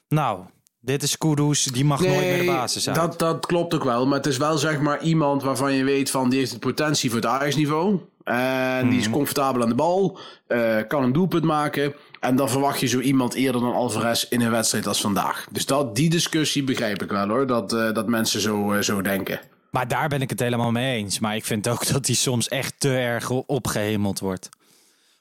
Nou, 0.07 0.39
dit 0.81 1.03
is 1.03 1.17
Kudus, 1.17 1.63
die 1.63 1.85
mag 1.85 1.99
nooit 2.01 2.19
meer 2.19 2.37
de 2.37 2.45
basis 2.45 2.83
zijn. 2.83 2.95
Dat, 2.95 3.19
dat 3.19 3.45
klopt 3.45 3.73
ook 3.73 3.83
wel. 3.83 4.05
Maar 4.07 4.17
het 4.17 4.25
is 4.27 4.37
wel 4.37 4.57
zeg 4.57 4.79
maar 4.79 5.01
iemand 5.03 5.43
waarvan 5.43 5.73
je 5.73 5.83
weet 5.83 6.11
van 6.11 6.29
die 6.29 6.39
heeft 6.39 6.51
het 6.51 6.59
potentie 6.59 7.09
voor 7.09 7.19
het 7.19 7.29
Ajax-niveau. 7.29 7.99
En 8.23 8.81
die 8.81 8.89
Mhm. 8.91 8.99
is 8.99 9.09
comfortabel 9.09 9.61
aan 9.61 9.69
de 9.69 9.75
bal. 9.75 10.19
eh, 10.47 10.77
kan 10.87 11.03
een 11.03 11.13
doelpunt 11.13 11.43
maken. 11.43 11.93
En 12.25 12.35
dan 12.35 12.49
verwacht 12.49 12.79
je 12.79 12.87
zo 12.87 12.99
iemand 12.99 13.33
eerder 13.33 13.61
dan 13.61 13.73
Alvarez 13.73 14.23
in 14.23 14.41
een 14.41 14.51
wedstrijd 14.51 14.87
als 14.87 15.01
vandaag. 15.01 15.47
Dus 15.51 15.65
dat, 15.65 15.95
die 15.95 16.09
discussie 16.09 16.63
begrijp 16.63 17.01
ik 17.01 17.09
wel 17.09 17.27
hoor. 17.27 17.47
Dat, 17.47 17.73
eh, 17.73 17.93
dat 17.93 18.07
mensen 18.07 18.41
zo, 18.41 18.73
eh, 18.73 18.81
zo 18.81 19.01
denken. 19.01 19.39
Maar 19.69 19.87
daar 19.87 20.07
ben 20.07 20.21
ik 20.21 20.29
het 20.29 20.39
helemaal 20.39 20.71
mee 20.71 20.95
eens. 20.95 21.19
Maar 21.19 21.35
ik 21.35 21.45
vind 21.45 21.67
ook 21.67 21.87
dat 21.93 22.05
hij 22.05 22.15
soms 22.15 22.47
echt 22.47 22.73
te 22.77 22.97
erg 22.97 23.29
opgehemeld 23.29 24.19
wordt. 24.19 24.49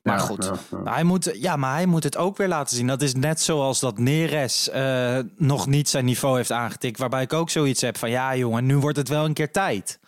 Maar 0.03 0.17
Ja, 0.17 0.21
goed, 0.21 0.51
ja, 0.71 0.93
Hij, 0.93 1.05
moet, 1.05 1.31
ja, 1.35 1.57
maar 1.57 1.75
hij 1.75 1.87
moet 1.87 2.05
het 2.05 2.17
ook 2.17 2.37
weer 2.37 2.49
laten 2.49 2.77
zien. 2.77 2.87
Dat 2.87 3.03
is 3.03 3.15
net 3.15 3.41
zoals 3.41 3.81
dat 3.81 3.99
Neres 3.99 4.71
eh, 4.71 5.19
nog 5.37 5.67
niet 5.67 5.89
zijn 5.89 6.05
niveau 6.05 6.37
heeft 6.37 6.53
aangetikt. 6.53 6.99
Waarbij 6.99 7.23
ik 7.23 7.33
ook 7.33 7.51
zoiets 7.51 7.81
heb 7.81 7.99
van... 7.99 8.11
ja 8.11 8.37
jongen, 8.37 8.67
nu 8.67 8.77
wordt 8.77 8.97
het 8.97 9.09
wel 9.09 9.25
een 9.25 9.33
keer 9.33 9.51
tijd. 9.51 9.99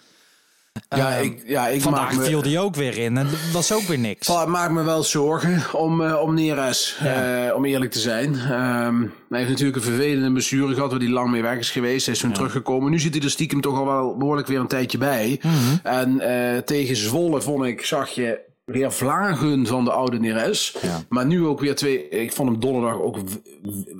Ja, 0.88 1.16
Ehm, 1.16 1.25
ik, 1.25 1.42
ja, 1.47 1.68
ik 1.68 1.80
Vandaag 1.80 2.02
maak 2.02 2.16
me, 2.16 2.25
viel 2.25 2.42
die 2.42 2.59
ook 2.59 2.75
weer 2.75 2.99
in. 2.99 3.16
En 3.16 3.26
dat 3.26 3.50
was 3.52 3.73
ook 3.73 3.83
weer 3.83 3.99
niks. 3.99 4.28
Ik 4.28 4.47
maak 4.47 4.71
me 4.71 4.83
wel 4.83 5.02
zorgen 5.02 5.62
om, 5.73 6.02
eh, 6.02 6.21
om 6.21 6.35
Neres, 6.35 6.99
eh, 7.02 7.54
om 7.54 7.64
eerlijk 7.64 7.90
te 7.92 7.99
zijn. 7.99 8.35
Ehm, 8.35 9.00
hij 9.28 9.38
heeft 9.38 9.49
natuurlijk 9.50 9.76
een 9.76 9.83
vervelende 9.83 10.33
blessure 10.33 10.75
gehad 10.75 10.90
waar 10.90 11.00
hij 11.00 11.09
lang 11.09 11.30
mee 11.30 11.42
weg 11.42 11.59
is 11.59 11.71
geweest. 11.71 12.06
Hij 12.06 12.14
is 12.14 12.21
toen 12.21 12.33
teruggekomen. 12.33 12.90
Nu 12.90 12.99
zit 12.99 13.14
hij 13.14 13.23
er 13.23 13.30
stiekem 13.30 13.61
toch 13.61 13.78
al 13.78 13.87
wel 13.87 14.16
behoorlijk 14.16 14.47
weer 14.47 14.61
een 14.61 14.66
tijdje 14.66 14.99
bij. 14.99 15.40
Mhm. 15.42 15.54
En 15.83 16.21
eh, 16.21 16.59
tegen 16.59 16.97
Zwolle 16.97 17.40
vond 17.40 17.64
ik, 17.64 17.85
zag 17.85 18.11
je 18.11 18.45
weer 18.66 18.92
vlagen 18.92 19.66
van 19.66 19.85
de 19.85 19.90
oude 19.90 20.18
Neres. 20.18 20.76
Maar 21.08 21.26
nu 21.26 21.46
ook 21.46 21.61
weer 21.61 21.75
twee. 21.75 22.08
Ik 22.08 22.32
vond 22.32 22.50
hem 22.50 22.61
donderdag 22.61 23.00
ook 23.00 23.18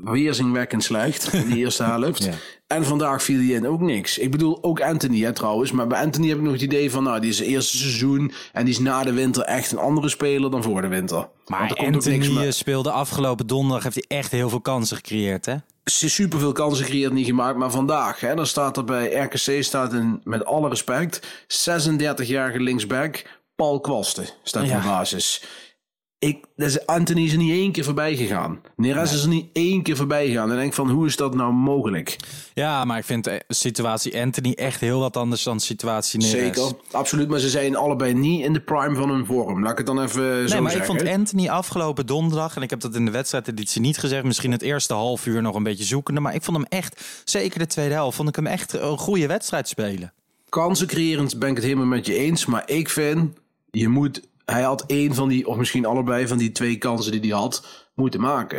weerzinwekkend 0.05 0.85
slecht 0.85 1.33
in 1.33 1.51
de 1.51 1.57
eerste 1.57 1.83
helft. 1.83 2.29
En 2.67 2.85
vandaag 2.85 3.23
viel 3.23 3.39
hij 3.39 3.47
in 3.47 3.67
ook 3.67 3.81
niks. 3.81 4.19
Ik 4.19 4.31
bedoel, 4.31 4.59
ook 4.63 4.81
Anthony 4.81 5.21
hè, 5.21 5.33
trouwens. 5.33 5.73
Maar 5.73 5.87
bij 5.87 6.03
Anthony 6.03 6.29
heb 6.29 6.37
ik 6.37 6.43
nog 6.43 6.53
het 6.53 6.63
idee 6.63 6.91
van, 6.91 7.03
nou, 7.03 7.21
die 7.21 7.31
is 7.31 7.39
het 7.39 7.49
eerste 7.49 7.77
seizoen. 7.77 8.33
En 8.53 8.65
die 8.65 8.75
is 8.75 8.81
na 8.81 9.05
de 9.05 9.13
winter 9.13 9.43
echt 9.43 9.73
een 9.73 9.79
andere 9.79 10.09
speler 10.09 10.51
dan 10.51 10.63
voor 10.63 10.83
de 10.83 10.89
winter. 10.89 11.29
Maar 11.47 11.71
er 11.71 11.77
komt 11.77 11.95
Anthony 11.95 12.45
eh, 12.45 12.51
speelde 12.51 12.91
afgelopen 12.91 13.47
donderdag... 13.47 13.83
heeft 13.83 14.07
hij 14.09 14.19
echt 14.19 14.31
heel 14.31 14.49
veel 14.49 14.61
kansen 14.61 14.97
gecreëerd, 14.97 15.47
hè? 15.47 15.55
super 15.91 16.39
veel 16.39 16.53
kansen 16.53 16.85
gecreëerd, 16.85 17.13
niet 17.13 17.27
gemaakt. 17.27 17.59
Maar 17.59 17.71
vandaag, 17.71 18.21
hè, 18.21 18.35
dan 18.35 18.47
staat 18.47 18.77
er 18.77 18.85
bij 18.85 19.15
RKC, 19.15 19.63
staat 19.63 19.93
een, 19.93 20.21
met 20.25 20.45
alle 20.45 20.69
respect, 20.69 21.21
36-jarige 21.69 22.61
linksback, 22.61 23.25
Paul 23.57 23.81
Kwasten, 23.81 24.27
staat 24.43 24.63
in 24.63 24.69
Ja. 24.69 24.81
de 24.81 24.87
basis. 24.87 25.45
Ik, 26.19 26.45
dus 26.57 26.87
Anthony 26.87 27.25
is 27.25 27.33
er 27.33 27.39
niet 27.39 27.51
één 27.53 27.73
keer 27.73 27.85
voorbij 27.85 28.17
gegaan. 28.17 28.61
Neres 28.77 29.13
is 29.13 29.23
er 29.23 29.29
niet 29.29 29.47
één 29.53 29.83
keer 29.83 29.97
voorbij 29.97 30.27
gegaan. 30.27 30.49
En 30.49 30.55
ik 30.55 30.61
denk 30.61 30.75
van, 30.75 30.91
hoe 30.91 31.07
is 31.07 31.17
dat 31.17 31.35
nou 31.35 31.53
mogelijk? 31.53 32.17
Ja, 32.55 32.85
maar 32.85 32.99
ik 32.99 33.05
vind 33.05 33.25
de 33.25 33.43
situatie 33.49 34.21
Anthony 34.21 34.53
echt 34.53 34.81
heel 34.81 35.01
wat 35.01 35.17
anders 35.17 35.43
dan 35.43 35.57
de 35.57 35.63
situatie 35.63 36.19
Neres. 36.21 36.33
Zeker, 36.41 36.73
absoluut. 36.91 37.29
Maar 37.29 37.39
ze 37.39 37.49
zijn 37.49 37.77
allebei 37.77 38.15
niet 38.15 38.45
in 38.45 38.53
de 38.53 38.61
prime 38.61 38.95
van 38.95 39.09
hun 39.11 39.27
vorm. 39.27 39.63
Laat 39.63 39.71
ik 39.73 39.79
het 39.79 39.87
dan 39.87 40.03
even 40.03 40.49
zo 40.49 40.53
Nee, 40.55 40.61
maar 40.63 40.73
zeggen. 40.73 40.95
ik 40.95 41.01
vond 41.01 41.15
Anthony 41.17 41.49
afgelopen 41.49 42.07
donderdag, 42.07 42.57
en 42.57 42.63
ik 42.63 42.71
heb 42.71 42.81
dat 42.81 42.95
in 42.95 43.05
de 43.05 43.11
wedstrijdeditie 43.11 43.81
niet 43.81 43.99
gezegd, 43.99 44.25
misschien 44.25 44.53
het 44.53 44.63
eerste 44.63 44.95
half 44.95 45.27
uur 45.27 45.43
nog 45.43 45.55
een 45.55 45.63
beetje 45.63 45.85
zoekende, 45.85 46.21
maar 46.21 46.35
ik 46.35 46.43
vond 46.43 46.57
hem 46.57 46.67
echt, 46.69 47.05
zeker 47.25 47.59
de 47.59 47.67
tweede 47.67 47.95
helft, 47.95 48.17
vond 48.17 48.29
ik 48.29 48.37
hem 48.37 48.47
echt 48.47 48.73
een 48.73 48.99
goede 48.99 49.27
wedstrijd 49.27 49.69
spelen. 49.69 50.13
Kansencreërend 50.49 51.39
ben 51.39 51.49
ik 51.49 51.55
het 51.57 51.65
helemaal 51.65 51.87
met 51.87 52.07
je 52.07 52.15
eens. 52.15 52.47
Maar 52.47 52.63
ik 52.71 52.89
vind, 52.89 53.39
je 53.71 53.89
moet, 53.89 54.29
hij 54.45 54.63
had 54.63 54.85
één 54.87 55.15
van 55.15 55.29
die, 55.29 55.47
of 55.47 55.57
misschien 55.57 55.87
allebei 55.87 56.27
van 56.29 56.39
die 56.39 56.53
twee 56.53 56.77
kansen 56.79 57.13
die 57.13 57.31
hij 57.31 57.41
had, 57.41 57.87
moeten 57.95 58.21
maken. 58.21 58.59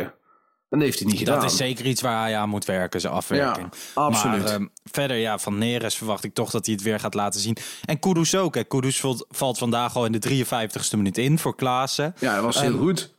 En 0.70 0.78
dat 0.78 0.80
heeft 0.80 0.98
hij 0.98 1.08
niet 1.08 1.18
gedaan. 1.18 1.40
Dat 1.40 1.50
is 1.50 1.56
zeker 1.56 1.86
iets 1.86 2.00
waar 2.00 2.20
hij 2.22 2.36
aan 2.36 2.48
moet 2.48 2.64
werken, 2.64 3.00
zijn 3.00 3.12
afwerking. 3.12 3.68
Ja, 3.94 4.02
absoluut. 4.02 4.42
Maar 4.42 4.52
ehm, 4.52 4.66
verder, 4.84 5.16
ja, 5.16 5.38
van 5.38 5.58
Neres 5.58 5.94
verwacht 5.96 6.24
ik 6.24 6.34
toch 6.34 6.50
dat 6.50 6.66
hij 6.66 6.74
het 6.74 6.84
weer 6.84 7.00
gaat 7.00 7.14
laten 7.14 7.40
zien. 7.40 7.56
En 7.84 7.98
Kudus 7.98 8.34
ook. 8.34 8.54
Hè. 8.54 8.64
Kudus 8.64 9.00
valt, 9.28 9.58
vandaag 9.58 9.96
al 9.96 10.04
in 10.04 10.12
de 10.12 10.44
53ste 10.46 10.96
minuut 10.96 11.18
in 11.18 11.38
voor 11.38 11.54
Klaassen. 11.56 12.14
Ja, 12.18 12.34
dat 12.34 12.44
was 12.44 12.60
heel 12.60 12.70
Ehm, 12.72 12.78
goed. 12.78 13.14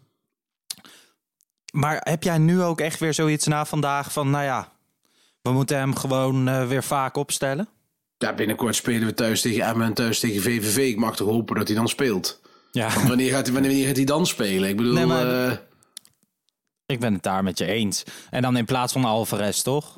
Maar 1.74 1.98
heb 2.03 2.24
jij 2.24 2.38
nu 2.38 2.62
ook 2.62 2.79
echt 2.81 3.00
weer 3.00 3.13
zoiets 3.13 3.48
na 3.48 3.65
vandaag 3.65 4.12
van, 4.12 4.29
nou 4.29 4.43
ja, 4.43 4.72
we 5.41 5.51
moeten 5.51 5.77
hem 5.77 5.96
gewoon 5.96 6.48
eh, 6.48 6.67
weer 6.67 6.84
vaak 6.84 7.15
opstellen? 7.15 7.67
Ja, 8.25 8.33
binnenkort 8.33 8.75
spelen 8.75 9.05
we 9.07 9.13
thuis 9.13 9.41
tegen 9.41 9.63
Emmen 9.65 9.88
en 9.88 9.93
thuis 9.93 10.19
tegen 10.19 10.41
VVV. 10.41 10.77
Ik 10.77 10.97
mag 10.97 11.15
toch 11.15 11.27
hopen 11.29 11.55
dat 11.55 11.67
hij 11.67 11.75
dan 11.77 11.88
speelt. 11.88 12.41
Ja. 12.71 12.93
Want 12.93 13.07
wanneer 13.07 13.31
gaat 13.31 13.45
hij, 13.45 13.53
wanneer 13.53 13.88
gaat 13.88 13.95
hij 13.95 14.05
dan 14.05 14.25
spelen? 14.27 14.69
Ik 14.69 14.77
bedoel, 14.77 14.93
Nee, 14.93 15.05
maar- 15.05 15.45
eh, 15.47 15.57
Ik 16.85 16.99
ben 16.99 17.13
het 17.13 17.23
daar 17.23 17.43
met 17.43 17.57
je 17.57 17.65
eens. 17.65 18.03
En 18.29 18.41
dan 18.41 18.57
in 18.57 18.65
plaats 18.65 18.93
van 18.93 19.05
Alvarez, 19.05 19.61
toch? 19.61 19.97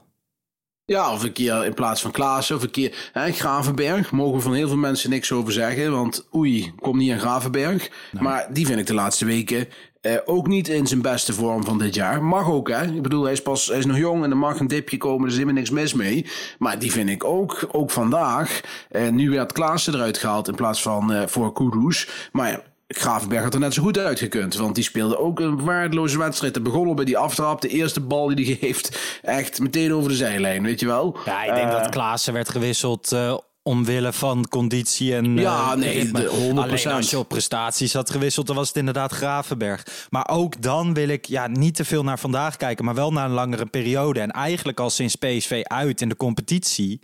ja, 0.85 1.13
of 1.13 1.23
een 1.23 1.31
keer 1.33 1.65
in 1.65 1.73
plaats 1.73 2.01
van 2.01 2.11
Klaassen, 2.11 2.55
of 2.55 2.63
een 2.63 2.71
keer 2.71 3.09
hè, 3.13 3.31
Gravenberg. 3.31 4.11
Mogen 4.11 4.41
van 4.41 4.53
heel 4.53 4.67
veel 4.67 4.77
mensen 4.77 5.09
niks 5.09 5.31
over 5.31 5.53
zeggen. 5.53 5.91
Want 5.91 6.27
oei, 6.35 6.73
kom 6.79 6.97
niet 6.97 7.11
aan 7.11 7.19
Gravenberg. 7.19 7.89
Maar 8.19 8.53
die 8.53 8.65
vind 8.65 8.79
ik 8.79 8.87
de 8.87 8.93
laatste 8.93 9.25
weken 9.25 9.67
eh, 10.01 10.13
ook 10.25 10.47
niet 10.47 10.67
in 10.67 10.87
zijn 10.87 11.01
beste 11.01 11.33
vorm 11.33 11.65
van 11.65 11.77
dit 11.77 11.95
jaar. 11.95 12.23
Mag 12.23 12.49
ook, 12.49 12.69
hè. 12.69 12.83
Ik 12.83 13.01
bedoel, 13.01 13.23
hij 13.23 13.31
is, 13.31 13.41
pas, 13.41 13.67
hij 13.67 13.77
is 13.77 13.85
nog 13.85 13.97
jong 13.97 14.23
en 14.23 14.29
er 14.29 14.37
mag 14.37 14.59
een 14.59 14.67
dipje 14.67 14.97
komen. 14.97 15.21
Er 15.21 15.27
is 15.27 15.33
helemaal 15.33 15.55
niks 15.55 15.69
mis 15.69 15.93
mee. 15.93 16.25
Maar 16.59 16.79
die 16.79 16.91
vind 16.91 17.09
ik 17.09 17.23
ook, 17.23 17.67
ook 17.71 17.91
vandaag. 17.91 18.61
Eh, 18.89 19.09
nu 19.09 19.29
werd 19.29 19.51
Klaassen 19.51 19.93
eruit 19.93 20.17
gehaald 20.17 20.47
in 20.47 20.55
plaats 20.55 20.81
van 20.81 21.13
eh, 21.13 21.27
voor 21.27 21.53
Kudus. 21.53 22.07
Maar 22.31 22.49
ja, 22.51 22.61
Gravenberg 22.87 23.43
had 23.43 23.53
er 23.53 23.59
net 23.59 23.73
zo 23.73 23.81
goed 23.83 23.97
uitgekund. 23.97 24.55
Want 24.55 24.75
die 24.75 24.83
speelde 24.83 25.17
ook 25.17 25.39
een 25.39 25.63
waardeloze 25.63 26.17
wedstrijd. 26.17 26.53
Te 26.53 26.61
begonnen 26.61 26.95
bij 26.95 27.05
die 27.05 27.17
aftrap. 27.17 27.61
De 27.61 27.67
eerste 27.67 27.99
bal 27.99 28.35
die 28.35 28.45
hij 28.45 28.55
geeft. 28.67 29.19
Echt 29.21 29.59
meteen 29.59 29.93
over 29.93 30.09
de 30.09 30.15
zijlijn, 30.15 30.63
weet 30.63 30.79
je 30.79 30.85
wel. 30.85 31.17
Ja, 31.25 31.43
ik 31.43 31.53
denk 31.55 31.71
Eh, 31.71 31.81
dat 31.81 31.89
Klaassen 31.89 32.33
werd 32.33 32.49
gewisseld 32.49 33.11
eh, 33.11 33.37
omwille 33.63 34.13
van 34.13 34.47
conditie 34.47 35.15
en 35.15 35.37
eh, 35.37 35.43
Ja, 35.43 35.75
nee, 35.75 35.93
ritme. 35.93 36.19
de 36.19 36.51
100%. 36.53 36.57
Alleen 36.57 36.87
als 36.87 37.09
je 37.09 37.19
op 37.19 37.27
prestaties 37.27 37.93
had 37.93 38.09
gewisseld, 38.09 38.47
dan 38.47 38.55
was 38.55 38.67
het 38.67 38.77
inderdaad 38.77 39.11
Gravenberg. 39.11 40.07
Maar 40.09 40.29
ook 40.29 40.61
dan 40.61 40.93
wil 40.93 41.07
ik 41.07 41.25
ja, 41.25 41.47
niet 41.47 41.75
te 41.75 41.85
veel 41.85 42.03
naar 42.03 42.19
vandaag 42.19 42.57
kijken, 42.57 42.85
maar 42.85 42.95
wel 42.95 43.11
naar 43.11 43.25
een 43.25 43.31
langere 43.31 43.65
periode. 43.65 44.19
En 44.19 44.31
eigenlijk 44.31 44.79
al 44.79 44.89
sinds 44.89 45.15
PSV 45.15 45.61
uit 45.63 46.01
in 46.01 46.09
de 46.09 46.15
competitie 46.15 47.01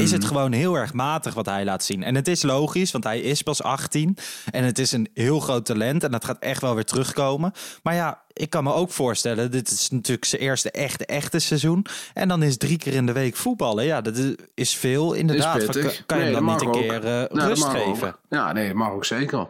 is 0.00 0.10
het 0.10 0.24
gewoon 0.24 0.52
heel 0.52 0.74
erg 0.74 0.92
matig 0.92 1.34
wat 1.34 1.46
hij 1.46 1.64
laat 1.64 1.84
zien. 1.84 2.02
En 2.02 2.14
het 2.14 2.28
is 2.28 2.42
logisch, 2.42 2.92
want 2.92 3.04
hij 3.04 3.20
is 3.20 3.42
pas 3.42 3.62
18 3.62 4.16
en 4.50 4.64
het 4.64 4.78
is 4.78 4.92
een 4.92 5.08
heel 5.14 5.40
groot 5.40 5.64
talent 5.64 6.04
en 6.04 6.10
dat 6.10 6.24
gaat 6.24 6.38
echt 6.38 6.60
wel 6.60 6.74
weer 6.74 6.84
terugkomen. 6.84 7.52
Maar 7.82 7.94
ja, 7.94 8.22
ik 8.32 8.50
kan 8.50 8.64
me 8.64 8.72
ook 8.72 8.90
voorstellen, 8.90 9.50
dit 9.50 9.70
is 9.70 9.90
natuurlijk 9.90 10.24
zijn 10.26 10.42
eerste 10.42 10.70
echte, 10.70 11.06
echte 11.06 11.38
seizoen. 11.38 11.86
En 12.14 12.28
dan 12.28 12.42
is 12.42 12.56
drie 12.56 12.78
keer 12.78 12.92
in 12.94 13.06
de 13.06 13.12
week 13.12 13.36
voetballen. 13.36 13.84
Ja, 13.84 14.00
dat 14.00 14.16
is- 14.16 14.34
is 14.54 14.76
veel 14.76 15.12
inderdaad. 15.12 15.56
Is 15.56 15.64
Van, 15.64 15.74
pittig. 15.74 16.06
kan- 16.06 16.18
je 16.18 16.24
Nee, 16.24 16.34
hem 16.34 16.44
dan 16.44 16.52
niet 16.54 16.62
een 16.62 16.68
ook. 16.68 16.74
keer 16.74 17.00
dat 17.00 17.32
rust 17.32 17.64
ook. 17.64 17.70
geven? 17.70 18.16
Ja, 18.28 18.52
nee, 18.52 18.66
dat 18.66 18.76
mag 18.76 18.90
ook 18.90 19.04
zeker. 19.04 19.48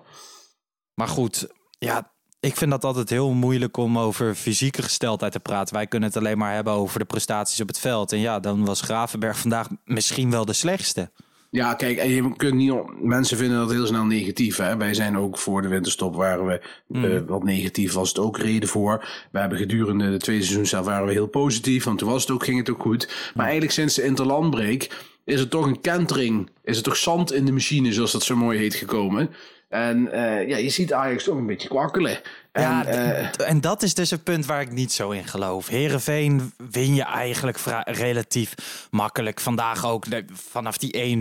Maar 0.94 1.08
goed, 1.08 1.46
ja, 1.78 2.14
ik 2.46 2.56
vind 2.56 2.70
dat 2.70 2.84
altijd 2.84 3.10
heel 3.10 3.30
moeilijk 3.30 3.76
om 3.76 3.98
over 3.98 4.34
fysieke 4.34 4.82
gesteldheid 4.82 5.32
te 5.32 5.40
praten. 5.40 5.74
Wij 5.74 5.86
kunnen 5.86 6.08
het 6.08 6.18
alleen 6.18 6.38
maar 6.38 6.54
hebben 6.54 6.72
over 6.72 6.98
de 6.98 7.04
prestaties 7.04 7.60
op 7.60 7.68
het 7.68 7.78
veld. 7.78 8.12
En 8.12 8.18
ja, 8.18 8.40
dan 8.40 8.64
was 8.64 8.80
Gravenberg 8.80 9.38
vandaag 9.38 9.68
misschien 9.84 10.30
wel 10.30 10.44
de 10.44 10.52
slechtste. 10.52 11.10
Ja, 11.50 11.74
kijk, 11.74 12.02
je 12.02 12.36
kunt 12.36 12.54
niet. 12.54 12.74
Mensen 13.02 13.36
vinden 13.36 13.58
dat 13.58 13.70
heel 13.70 13.86
snel 13.86 14.04
negatief. 14.04 14.56
Hè? 14.56 14.76
Wij 14.76 14.94
zijn 14.94 15.18
ook 15.18 15.38
voor 15.38 15.62
de 15.62 15.68
winterstop 15.68 16.14
waren 16.14 16.46
we 16.46 16.60
eh, 16.92 17.28
wat 17.28 17.44
negatief, 17.44 17.92
was 17.92 18.08
het 18.08 18.18
ook 18.18 18.38
reden 18.38 18.68
voor. 18.68 19.08
We 19.30 19.38
hebben 19.38 19.58
gedurende 19.58 20.10
de 20.10 20.16
tweede 20.16 20.44
seizoen 20.44 20.66
zelf 20.66 20.84
waren 20.84 21.06
we 21.06 21.12
heel 21.12 21.26
positief, 21.26 21.84
want 21.84 21.98
toen 21.98 22.08
was 22.08 22.22
het 22.22 22.30
ook, 22.30 22.44
ging 22.44 22.58
het 22.58 22.70
ook 22.70 22.82
goed. 22.82 23.32
Maar 23.34 23.44
eigenlijk 23.44 23.74
sinds 23.74 23.94
de 23.94 24.04
interlandbreek 24.04 24.90
is 25.24 25.40
er 25.40 25.48
toch 25.48 25.66
een 25.66 25.80
kentering, 25.80 26.50
is 26.64 26.76
er 26.76 26.82
toch 26.82 26.96
zand 26.96 27.32
in 27.32 27.44
de 27.44 27.52
machine, 27.52 27.92
zoals 27.92 28.12
dat 28.12 28.22
zo 28.22 28.36
mooi 28.36 28.58
heet, 28.58 28.74
gekomen. 28.74 29.30
En 29.68 30.08
uh, 30.12 30.48
ja, 30.48 30.56
je 30.56 30.70
ziet 30.70 30.92
Ajax 30.92 31.24
toch 31.24 31.36
een 31.36 31.46
beetje 31.46 31.68
kwakkelen. 31.68 32.20
En, 32.52 32.62
ja, 32.62 32.86
uh, 32.86 33.48
en 33.48 33.60
dat 33.60 33.82
is 33.82 33.94
dus 33.94 34.10
het 34.10 34.24
punt 34.24 34.46
waar 34.46 34.60
ik 34.60 34.72
niet 34.72 34.92
zo 34.92 35.10
in 35.10 35.24
geloof. 35.24 35.68
Herenveen 35.68 36.52
win 36.70 36.94
je 36.94 37.02
eigenlijk 37.02 37.58
relatief 37.84 38.54
makkelijk. 38.90 39.40
Vandaag 39.40 39.86
ook 39.86 40.04
vanaf 40.32 40.78
die 40.78 41.16
1-0. 41.16 41.18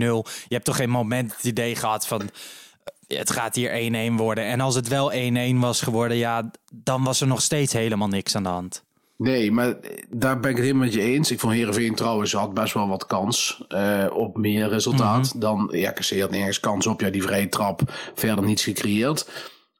Je 0.48 0.54
hebt 0.54 0.64
toch 0.64 0.76
geen 0.76 0.90
moment 0.90 1.34
het 1.36 1.44
idee 1.44 1.76
gehad 1.76 2.06
van 2.06 2.30
het 3.06 3.30
gaat 3.30 3.54
hier 3.54 4.10
1-1 4.12 4.14
worden. 4.16 4.44
En 4.44 4.60
als 4.60 4.74
het 4.74 4.88
wel 4.88 5.12
1-1 5.12 5.16
was 5.54 5.80
geworden, 5.80 6.16
ja, 6.16 6.50
dan 6.72 7.04
was 7.04 7.20
er 7.20 7.26
nog 7.26 7.42
steeds 7.42 7.72
helemaal 7.72 8.08
niks 8.08 8.36
aan 8.36 8.42
de 8.42 8.48
hand. 8.48 8.84
Nee, 9.16 9.52
maar 9.52 9.74
daar 10.08 10.40
ben 10.40 10.50
ik 10.50 10.56
het 10.56 10.64
helemaal 10.64 10.84
met 10.84 10.94
je 10.94 11.00
eens. 11.00 11.30
Ik 11.30 11.40
vond 11.40 11.52
Heerenveen 11.52 11.94
trouwens 11.94 12.32
had 12.32 12.54
best 12.54 12.74
wel 12.74 12.88
wat 12.88 13.06
kans 13.06 13.64
uh, 13.68 14.06
op 14.12 14.36
meer 14.36 14.68
resultaat 14.68 15.24
mm 15.24 15.30
-hmm. 15.30 15.40
dan 15.40 15.68
RKC 15.70 16.20
had 16.20 16.30
nergens 16.30 16.60
kans 16.60 16.86
op. 16.86 17.00
Ja, 17.00 17.10
die 17.10 17.22
vrije 17.22 17.48
trap 17.48 17.80
verder 18.14 18.44
niets 18.44 18.64
gecreëerd. 18.64 19.28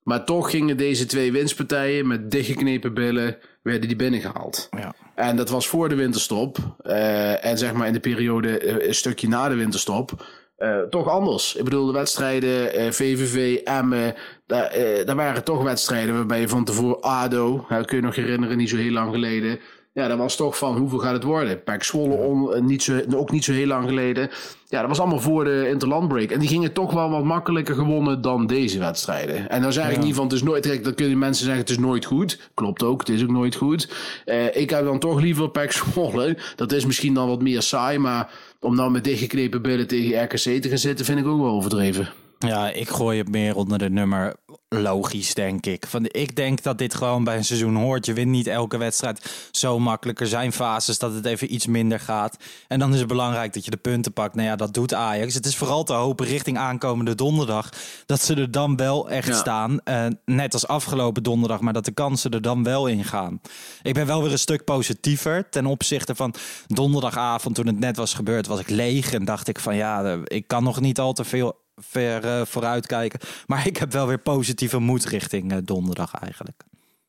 Maar 0.02 0.24
toch 0.24 0.50
gingen 0.50 0.76
deze 0.76 1.06
twee 1.06 1.32
winstpartijen 1.32 2.06
met 2.06 2.30
dichtgeknepen 2.30 2.94
billen 2.94 3.36
werden 3.62 3.88
die 3.88 3.96
binnengehaald. 3.96 4.68
Ja. 4.70 4.94
En 5.14 5.36
dat 5.36 5.48
was 5.48 5.68
voor 5.68 5.88
de 5.88 5.94
winterstop. 5.94 6.58
Uh, 6.82 7.44
en 7.44 7.58
zeg 7.58 7.72
maar 7.72 7.86
in 7.86 7.92
de 7.92 8.00
periode 8.00 8.64
uh, 8.64 8.86
een 8.86 8.94
stukje 8.94 9.28
na 9.28 9.48
de 9.48 9.54
winterstop. 9.54 10.26
Uh, 10.58 10.80
toch 10.80 11.08
anders. 11.08 11.54
Ik 11.54 11.64
bedoel, 11.64 11.86
de 11.86 11.92
wedstrijden, 11.92 12.80
uh, 12.80 12.90
VVV, 12.90 13.60
Emmen, 13.64 14.14
daar, 14.46 14.78
uh, 14.78 15.04
daar 15.04 15.16
waren 15.16 15.44
toch 15.44 15.62
wedstrijden 15.62 16.14
waarbij 16.14 16.40
je 16.40 16.48
van 16.48 16.64
tevoren 16.64 17.00
ADO, 17.00 17.66
dat 17.68 17.86
kun 17.86 17.96
je 17.96 18.02
nog 18.02 18.14
herinneren, 18.14 18.56
niet 18.56 18.68
zo 18.68 18.76
heel 18.76 18.92
lang 18.92 19.12
geleden. 19.12 19.58
Ja, 19.96 20.08
dat 20.08 20.18
was 20.18 20.36
toch 20.36 20.58
van 20.58 20.76
hoeveel 20.76 20.98
gaat 20.98 21.12
het 21.12 21.22
worden? 21.22 21.62
Pek 21.62 21.82
Zwolle 21.82 22.14
on, 22.14 22.66
niet 22.66 22.82
zo, 22.82 23.00
ook 23.14 23.30
niet 23.30 23.44
zo 23.44 23.52
heel 23.52 23.66
lang 23.66 23.88
geleden. 23.88 24.30
Ja, 24.68 24.80
dat 24.80 24.88
was 24.88 25.00
allemaal 25.00 25.20
voor 25.20 25.44
de 25.44 25.68
interlandbreak. 25.68 26.30
En 26.30 26.38
die 26.38 26.48
gingen 26.48 26.72
toch 26.72 26.92
wel 26.92 27.10
wat 27.10 27.24
makkelijker 27.24 27.74
gewonnen 27.74 28.20
dan 28.20 28.46
deze 28.46 28.78
wedstrijden. 28.78 29.48
En 29.48 29.62
dan 29.62 29.72
zeg 29.72 29.90
ik 29.90 30.02
niet 30.02 30.14
van 30.14 30.24
het 30.24 30.32
is 30.32 30.42
nooit... 30.42 30.84
Dan 30.84 30.94
kunnen 30.94 31.18
mensen 31.18 31.44
zeggen 31.44 31.62
het 31.62 31.70
is 31.70 31.78
nooit 31.78 32.04
goed. 32.04 32.50
Klopt 32.54 32.82
ook, 32.82 33.00
het 33.00 33.08
is 33.08 33.22
ook 33.22 33.30
nooit 33.30 33.54
goed. 33.54 33.88
Uh, 34.26 34.56
ik 34.56 34.70
heb 34.70 34.84
dan 34.84 34.98
toch 34.98 35.20
liever 35.20 35.50
Pek 35.50 35.72
Zwolle. 35.72 36.36
Dat 36.56 36.72
is 36.72 36.86
misschien 36.86 37.14
dan 37.14 37.28
wat 37.28 37.42
meer 37.42 37.62
saai, 37.62 37.98
maar 37.98 38.30
om 38.60 38.74
nou 38.74 38.90
met 38.90 39.04
dichtgeknepen 39.04 39.62
billen 39.62 39.86
tegen 39.86 40.22
RKC 40.22 40.62
te 40.62 40.68
gaan 40.68 40.78
zitten, 40.78 41.04
vind 41.04 41.18
ik 41.18 41.26
ook 41.26 41.40
wel 41.40 41.50
overdreven. 41.50 42.08
Ja, 42.38 42.70
ik 42.70 42.88
gooi 42.88 43.18
het 43.18 43.28
meer 43.28 43.56
onder 43.56 43.78
de 43.78 43.90
nummer 43.90 44.36
logisch, 44.68 45.34
denk 45.34 45.66
ik. 45.66 45.86
Van, 45.86 46.06
ik 46.10 46.36
denk 46.36 46.62
dat 46.62 46.78
dit 46.78 46.94
gewoon 46.94 47.24
bij 47.24 47.36
een 47.36 47.44
seizoen 47.44 47.76
hoort. 47.76 48.06
Je 48.06 48.12
wint 48.12 48.30
niet 48.30 48.46
elke 48.46 48.76
wedstrijd 48.76 49.48
zo 49.50 49.78
makkelijk. 49.78 50.20
Er 50.20 50.26
zijn 50.26 50.52
fases 50.52 50.98
dat 50.98 51.14
het 51.14 51.26
even 51.26 51.54
iets 51.54 51.66
minder 51.66 52.00
gaat. 52.00 52.36
En 52.68 52.78
dan 52.78 52.92
is 52.92 52.98
het 52.98 53.08
belangrijk 53.08 53.52
dat 53.52 53.64
je 53.64 53.70
de 53.70 53.76
punten 53.76 54.12
pakt. 54.12 54.34
Nou 54.34 54.46
ja, 54.46 54.56
dat 54.56 54.74
doet 54.74 54.94
Ajax. 54.94 55.34
Het 55.34 55.46
is 55.46 55.56
vooral 55.56 55.84
te 55.84 55.92
hopen 55.92 56.26
richting 56.26 56.58
aankomende 56.58 57.14
donderdag... 57.14 57.68
dat 58.06 58.22
ze 58.22 58.34
er 58.34 58.50
dan 58.50 58.76
wel 58.76 59.10
echt 59.10 59.36
staan. 59.36 59.80
Uh, 59.84 60.06
net 60.24 60.52
als 60.52 60.66
afgelopen 60.66 61.22
donderdag, 61.22 61.60
maar 61.60 61.72
dat 61.72 61.84
de 61.84 61.92
kansen 61.92 62.30
er 62.30 62.42
dan 62.42 62.62
wel 62.62 62.86
in 62.86 63.04
gaan. 63.04 63.40
Ik 63.82 63.94
ben 63.94 64.06
wel 64.06 64.22
weer 64.22 64.32
een 64.32 64.38
stuk 64.38 64.64
positiever 64.64 65.48
ten 65.50 65.66
opzichte 65.66 66.14
van 66.14 66.34
donderdagavond... 66.66 67.54
toen 67.54 67.66
het 67.66 67.78
net 67.78 67.96
was 67.96 68.14
gebeurd, 68.14 68.46
was 68.46 68.60
ik 68.60 68.70
leeg 68.70 69.12
en 69.12 69.24
dacht 69.24 69.48
ik 69.48 69.60
van... 69.60 69.76
ja, 69.76 70.18
ik 70.24 70.46
kan 70.46 70.64
nog 70.64 70.80
niet 70.80 70.98
al 70.98 71.12
te 71.12 71.24
veel 71.24 71.64
ver 71.76 72.24
uh, 72.24 72.44
vooruitkijken. 72.44 73.20
Maar 73.46 73.66
ik 73.66 73.76
heb 73.76 73.92
wel 73.92 74.06
weer 74.06 74.18
positieve 74.18 74.78
moed 74.78 75.04
richting 75.04 75.52
uh, 75.52 75.58
donderdag 75.64 76.14
eigenlijk. 76.14 76.62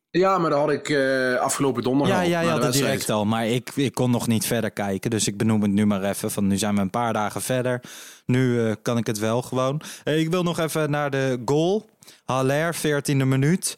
Ja, 0.10 0.38
maar 0.38 0.50
dat 0.50 0.60
had 0.60 0.72
ik 0.72 0.90
uh, 0.90 1.36
afgelopen 1.36 1.84
donderdag. 1.84 2.18
Ja, 2.18 2.22
ja, 2.22 2.42
ja 2.42 2.58
dat 2.58 2.74
direct 2.74 3.10
al. 3.10 3.26
Maar 3.26 3.48
ik, 3.48 3.72
ik 3.76 3.94
kon 3.94 4.12
nog 4.12 4.28
niet 4.28 4.46
verder 4.46 4.72
kijken. 4.72 5.10
Dus 5.10 5.28
ik 5.28 5.38
benoem 5.38 5.62
het 5.62 5.72
nu 5.72 5.86
maar 5.86 6.04
even. 6.04 6.32
Van 6.32 6.48
nu 6.48 6.58
zijn 6.58 6.76
we 6.76 6.82
een 6.82 6.90
paar 6.90 7.14
dagen 7.14 7.42
verder. 7.42 7.82
Nu 8.26 8.76
kan 8.82 8.98
ik 8.98 9.08
het 9.08 9.20
wel 9.20 9.42
gewoon. 9.42 9.82
ik 10.04 10.30
wil 10.30 10.44
nog 10.44 10.60
even 10.60 10.92
naar 10.92 11.10
de 11.10 11.42
goal. 11.46 11.90
Haller, 12.26 12.76
14e 12.76 13.16
minuut. 13.16 13.78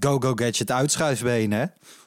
go, 0.00 0.18
go, 0.18 0.32
gadget 0.34 0.70
uitschuifbeen, 0.70 1.52
hè? 1.52 1.64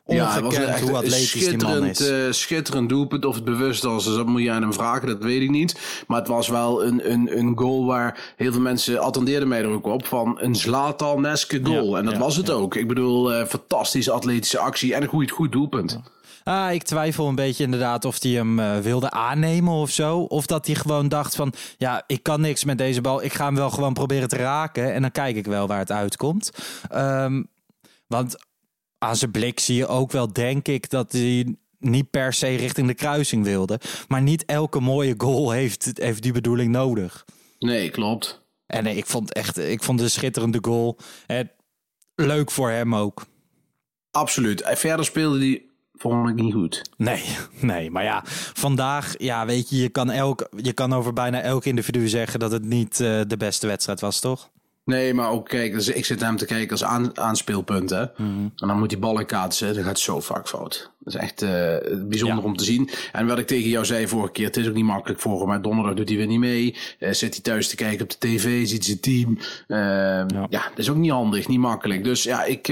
Ja, 0.10 0.34
het 0.34 0.44
was 0.44 0.56
echt 0.56 0.82
hoe 0.82 0.96
atletisch 0.96 1.30
schitterend, 1.30 1.60
die 1.60 1.70
man 1.70 1.86
is. 1.86 2.10
Uh, 2.10 2.32
schitterend 2.32 2.90
doelpunt. 2.90 3.26
Of 3.26 3.36
het 3.36 3.44
bewust 3.44 3.84
was, 3.84 4.04
dus 4.04 4.16
dat 4.16 4.26
moet 4.26 4.42
je 4.42 4.52
aan 4.52 4.62
hem 4.62 4.74
vragen. 4.74 5.08
Dat 5.08 5.24
weet 5.24 5.42
ik 5.42 5.50
niet. 5.50 6.04
Maar 6.08 6.20
het 6.20 6.28
was 6.28 6.48
wel 6.48 6.86
een, 6.86 7.12
een, 7.12 7.38
een 7.38 7.58
goal 7.58 7.86
waar 7.86 8.34
heel 8.36 8.52
veel 8.52 8.62
mensen 8.62 9.00
attendeerden 9.00 9.48
mij 9.48 9.62
er 9.62 9.70
ook 9.70 9.86
op. 9.86 10.06
Van 10.06 10.38
een 10.42 10.56
Zlatan-eske 10.56 11.60
goal. 11.64 11.92
Ja, 11.92 11.98
en 11.98 12.06
dat 12.06 12.14
ja, 12.14 12.20
was 12.20 12.36
het 12.36 12.50
ook. 12.50 12.76
Ik 12.76 12.88
bedoel, 12.88 13.34
uh, 13.34 13.46
fantastische 13.46 14.12
atletische 14.12 14.60
actie. 14.60 14.94
En 14.94 15.02
een 15.02 15.08
goed, 15.08 15.32
goed 15.32 15.52
doelpunt. 15.52 16.00
Ah, 16.44 16.74
ik 16.74 16.84
twijfel 16.84 17.28
een 17.28 17.36
beetje 17.36 17.64
inderdaad 17.64 18.06
of 18.06 18.22
hij 18.22 18.32
hem 18.32 18.60
uh, 18.60 18.78
wilde 18.78 19.12
aannemen 19.12 19.74
of 19.74 19.90
zo. 19.90 20.20
Of 20.20 20.46
dat 20.46 20.66
hij 20.66 20.76
gewoon 20.76 21.08
dacht 21.08 21.36
van, 21.36 21.54
ja, 21.78 22.04
ik 22.08 22.24
kan 22.24 22.42
niks 22.42 22.64
met 22.64 22.78
deze 22.78 23.02
bal. 23.02 23.24
Ik 23.24 23.34
ga 23.34 23.46
hem 23.46 23.56
wel 23.56 23.70
gewoon 23.70 23.94
proberen 23.94 24.28
te 24.28 24.36
raken. 24.36 24.94
En 24.94 25.02
dan 25.02 25.12
kijk 25.12 25.36
ik 25.36 25.46
wel 25.46 25.68
waar 25.68 25.80
het 25.80 25.92
uitkomt. 25.92 26.52
Um, 26.96 27.48
want 28.08 28.36
aan 29.00 29.16
zijn 29.16 29.32
blik 29.32 29.60
zie 29.60 29.76
je 29.76 29.88
ook 29.88 30.12
wel, 30.12 30.34
denk 30.34 30.68
ik, 30.68 30.90
dat 30.90 31.12
hij 31.12 31.56
niet 31.80 32.10
per 32.10 32.34
se 32.34 32.56
richting 32.56 32.88
de 32.88 32.94
kruising 32.94 33.44
wilde. 33.44 33.80
Maar 34.08 34.22
niet 34.22 34.46
elke 34.46 34.80
mooie 34.80 35.14
goal 35.18 35.52
heeft, 35.52 35.92
heeft 35.94 36.24
die 36.24 36.34
bedoeling 36.34 36.72
nodig. 36.72 37.26
Nee, 37.60 37.90
klopt. 37.90 38.42
En 38.66 38.86
ik 38.86 39.06
vond 39.06 39.34
echt, 39.34 39.58
ik 39.58 39.84
vond 39.84 40.00
de 40.00 40.10
schitterende 40.10 40.60
goal. 40.62 40.98
En 41.28 41.52
leuk 42.16 42.52
voor 42.52 42.70
hem 42.70 42.96
ook. 42.96 43.26
Absoluut. 44.12 44.62
En 44.62 44.78
verder 44.78 45.06
speelde 45.06 45.40
hij 45.40 45.70
vond 46.00 46.30
ik 46.30 46.36
niet 46.36 46.54
goed. 46.54 46.90
Nee, 46.98 47.24
nee, 47.62 47.92
maar 47.92 48.04
ja, 48.04 48.22
vandaag, 48.54 49.14
ja, 49.18 49.46
weet 49.46 49.70
je, 49.70 49.78
je 49.78 49.90
kan, 49.90 50.12
elk, 50.12 50.50
je 50.56 50.74
kan 50.74 50.94
over 50.94 51.14
bijna 51.14 51.42
elk 51.42 51.66
individu 51.66 52.08
zeggen 52.08 52.40
dat 52.40 52.52
het 52.52 52.64
niet 52.64 53.00
uh, 53.00 53.22
de 53.28 53.38
beste 53.38 53.68
wedstrijd 53.68 54.00
was, 54.00 54.20
toch? 54.20 54.50
Nee, 54.90 55.14
maar 55.14 55.30
ook 55.30 55.48
kijk, 55.48 55.74
dus 55.74 55.88
ik 55.88 56.06
zit 56.06 56.22
hem 56.22 56.38
te 56.38 56.46
kijken 56.46 56.72
als 56.72 56.84
aan, 56.84 57.18
aanspeelpunt. 57.18 57.90
Hè? 57.90 58.02
Mm 58.02 58.10
-hmm. 58.16 58.52
En 58.56 58.68
dan 58.68 58.80
moet 58.80 58.90
die 58.90 58.98
ballen 58.98 59.26
kaatsen. 59.26 59.76
Dat 59.76 59.84
gaat 59.84 60.00
zo 60.00 60.20
vaak 60.20 60.48
fout. 60.48 60.92
Dat 61.00 61.14
is 61.14 61.20
echt 61.20 61.42
uh, 61.42 61.50
bijzonder 62.08 62.38
ja. 62.38 62.44
om 62.44 62.56
te 62.56 62.64
zien. 62.64 62.90
En 63.12 63.28
wat 63.28 63.40
ik 63.40 63.48
tegen 63.48 63.70
jou 63.70 63.86
zei 63.86 64.08
vorige 64.08 64.32
keer, 64.32 64.46
het 64.46 64.58
is 64.58 64.68
ook 64.68 64.74
niet 64.74 64.86
makkelijk 64.86 65.20
voor 65.20 65.40
hem. 65.40 65.48
Maar 65.48 65.62
donderdag 65.62 65.94
doet 65.94 66.10
hij 66.10 66.18
weer 66.18 66.28
niet 66.28 66.40
mee. 66.40 66.76
Uh, 67.00 67.12
zit 67.12 67.34
hij 67.34 67.44
thuis 67.44 67.68
te 67.68 67.76
kijken 67.76 68.04
op 68.04 68.10
de 68.10 68.18
tv, 68.20 68.68
ziet 68.68 68.86
zijn 68.86 69.00
team. 69.00 69.38
Uh, 69.68 69.78
ja. 69.78 70.48
ja, 70.50 70.70
dat 70.70 70.78
is 70.78 70.90
ook 70.90 70.98
niet 70.98 71.12
handig, 71.12 71.48
niet 71.48 71.60
makkelijk. 71.60 72.04
Dus 72.04 72.24
ja, 72.24 72.44
ik, 72.44 72.68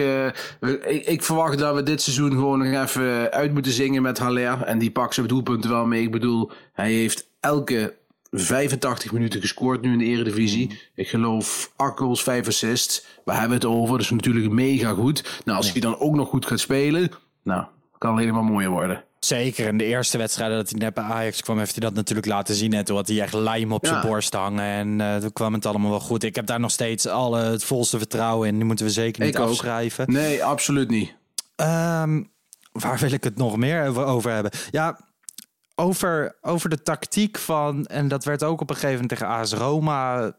ik, 0.86 1.06
ik, 1.06 1.24
verwacht 1.24 1.58
dat 1.58 1.76
we 1.76 1.84
dit 1.84 2.02
seizoen 2.02 2.32
gewoon 2.32 2.60
nog 2.60 2.84
even 2.84 3.32
uit 3.32 3.54
moeten 3.54 3.72
zingen 3.72 4.02
met 4.02 4.20
Haller. 4.20 4.62
En 4.64 4.80
die 4.80 4.92
pakt 4.92 5.14
zijn 5.14 5.28
doelpunten 5.28 5.70
wel 5.70 5.86
mee. 5.86 6.02
Ik 6.02 6.12
bedoel, 6.12 6.52
hij 6.74 6.92
heeft 6.92 7.28
elke 7.40 7.94
85 8.40 9.12
minuten 9.12 9.42
gescoord 9.42 9.82
nu 9.82 9.92
in 9.92 9.98
de 9.98 10.06
Eredivisie. 10.06 10.80
Ik 10.96 11.08
geloof 11.08 11.72
8 11.76 11.98
goals, 11.98 12.24
5 12.24 12.48
assists. 12.48 13.06
We 13.26 13.34
hebben 13.34 13.58
het 13.58 13.66
over, 13.66 13.92
dat 13.92 14.02
is 14.02 14.10
natuurlijk 14.10 14.50
mega 14.50 14.94
goed. 14.94 15.42
Nou, 15.46 15.58
als 15.58 15.72
hij 15.72 15.82
dan 15.82 16.00
ook 16.00 16.16
nog 16.16 16.30
goed 16.30 16.46
gaat 16.46 16.60
spelen, 16.60 17.12
nou, 17.44 17.66
kan 17.98 18.12
alleen 18.12 18.34
maar 18.34 18.44
mooier 18.44 18.70
worden. 18.70 19.04
Zeker, 19.20 19.68
in 19.68 19.78
de 19.78 19.84
eerste 19.84 20.18
wedstrijden 20.18 20.58
dat 20.58 20.70
hij 20.70 20.80
net 20.80 20.94
bij 20.94 21.04
Ajax 21.04 21.42
kwam, 21.42 21.58
heeft 21.58 21.72
hij 21.72 21.80
dat 21.80 21.94
natuurlijk 21.94 22.28
laten 22.28 22.56
zien. 22.56 22.74
En 22.74 22.86
toen 22.86 22.96
had 22.96 23.08
hij 23.08 23.22
echt 23.22 23.34
lijm 23.34 23.72
op 23.72 23.86
zijn 23.86 24.08
borst 24.08 24.34
hangen. 24.34 24.64
En 24.64 25.00
uh, 25.00 25.16
toen 25.16 25.34
kwam 25.34 25.54
het 25.54 25.66
allemaal 25.66 25.90
wel 25.90 26.00
goed. 26.00 26.24
Ik 26.24 26.36
heb 26.36 26.46
daar 26.46 26.60
nog 26.60 26.72
steeds 26.72 27.08
alle, 27.08 27.40
het 27.40 27.64
volste 27.64 27.98
vertrouwen 27.98 28.48
in. 28.48 28.56
Die 28.56 28.66
moeten 28.66 28.86
we 28.86 28.92
zeker 28.92 29.26
niet 29.26 29.36
ik 29.36 29.42
afschrijven. 29.42 30.04
Ook. 30.04 30.12
Nee, 30.14 30.44
absoluut 30.44 30.90
niet. 30.90 31.16
Um, 31.56 32.30
waar 32.72 32.98
wil 33.00 33.12
ik 33.12 33.24
het 33.24 33.38
nog 33.38 33.58
meer 33.58 34.06
over 34.06 34.32
hebben? 34.32 34.52
Ja, 34.72 35.00
over, 35.80 36.38
over 36.42 36.70
de 36.70 36.82
tactiek 36.82 37.38
van, 37.38 37.86
en 37.86 38.08
dat 38.08 38.24
werd 38.24 38.44
ook 38.44 38.62
op 38.62 38.70
een 38.70 38.76
gegeven 38.76 39.02
moment 39.02 39.20
tegen 39.20 39.28
AS 39.28 39.54
Roma, 39.54 40.32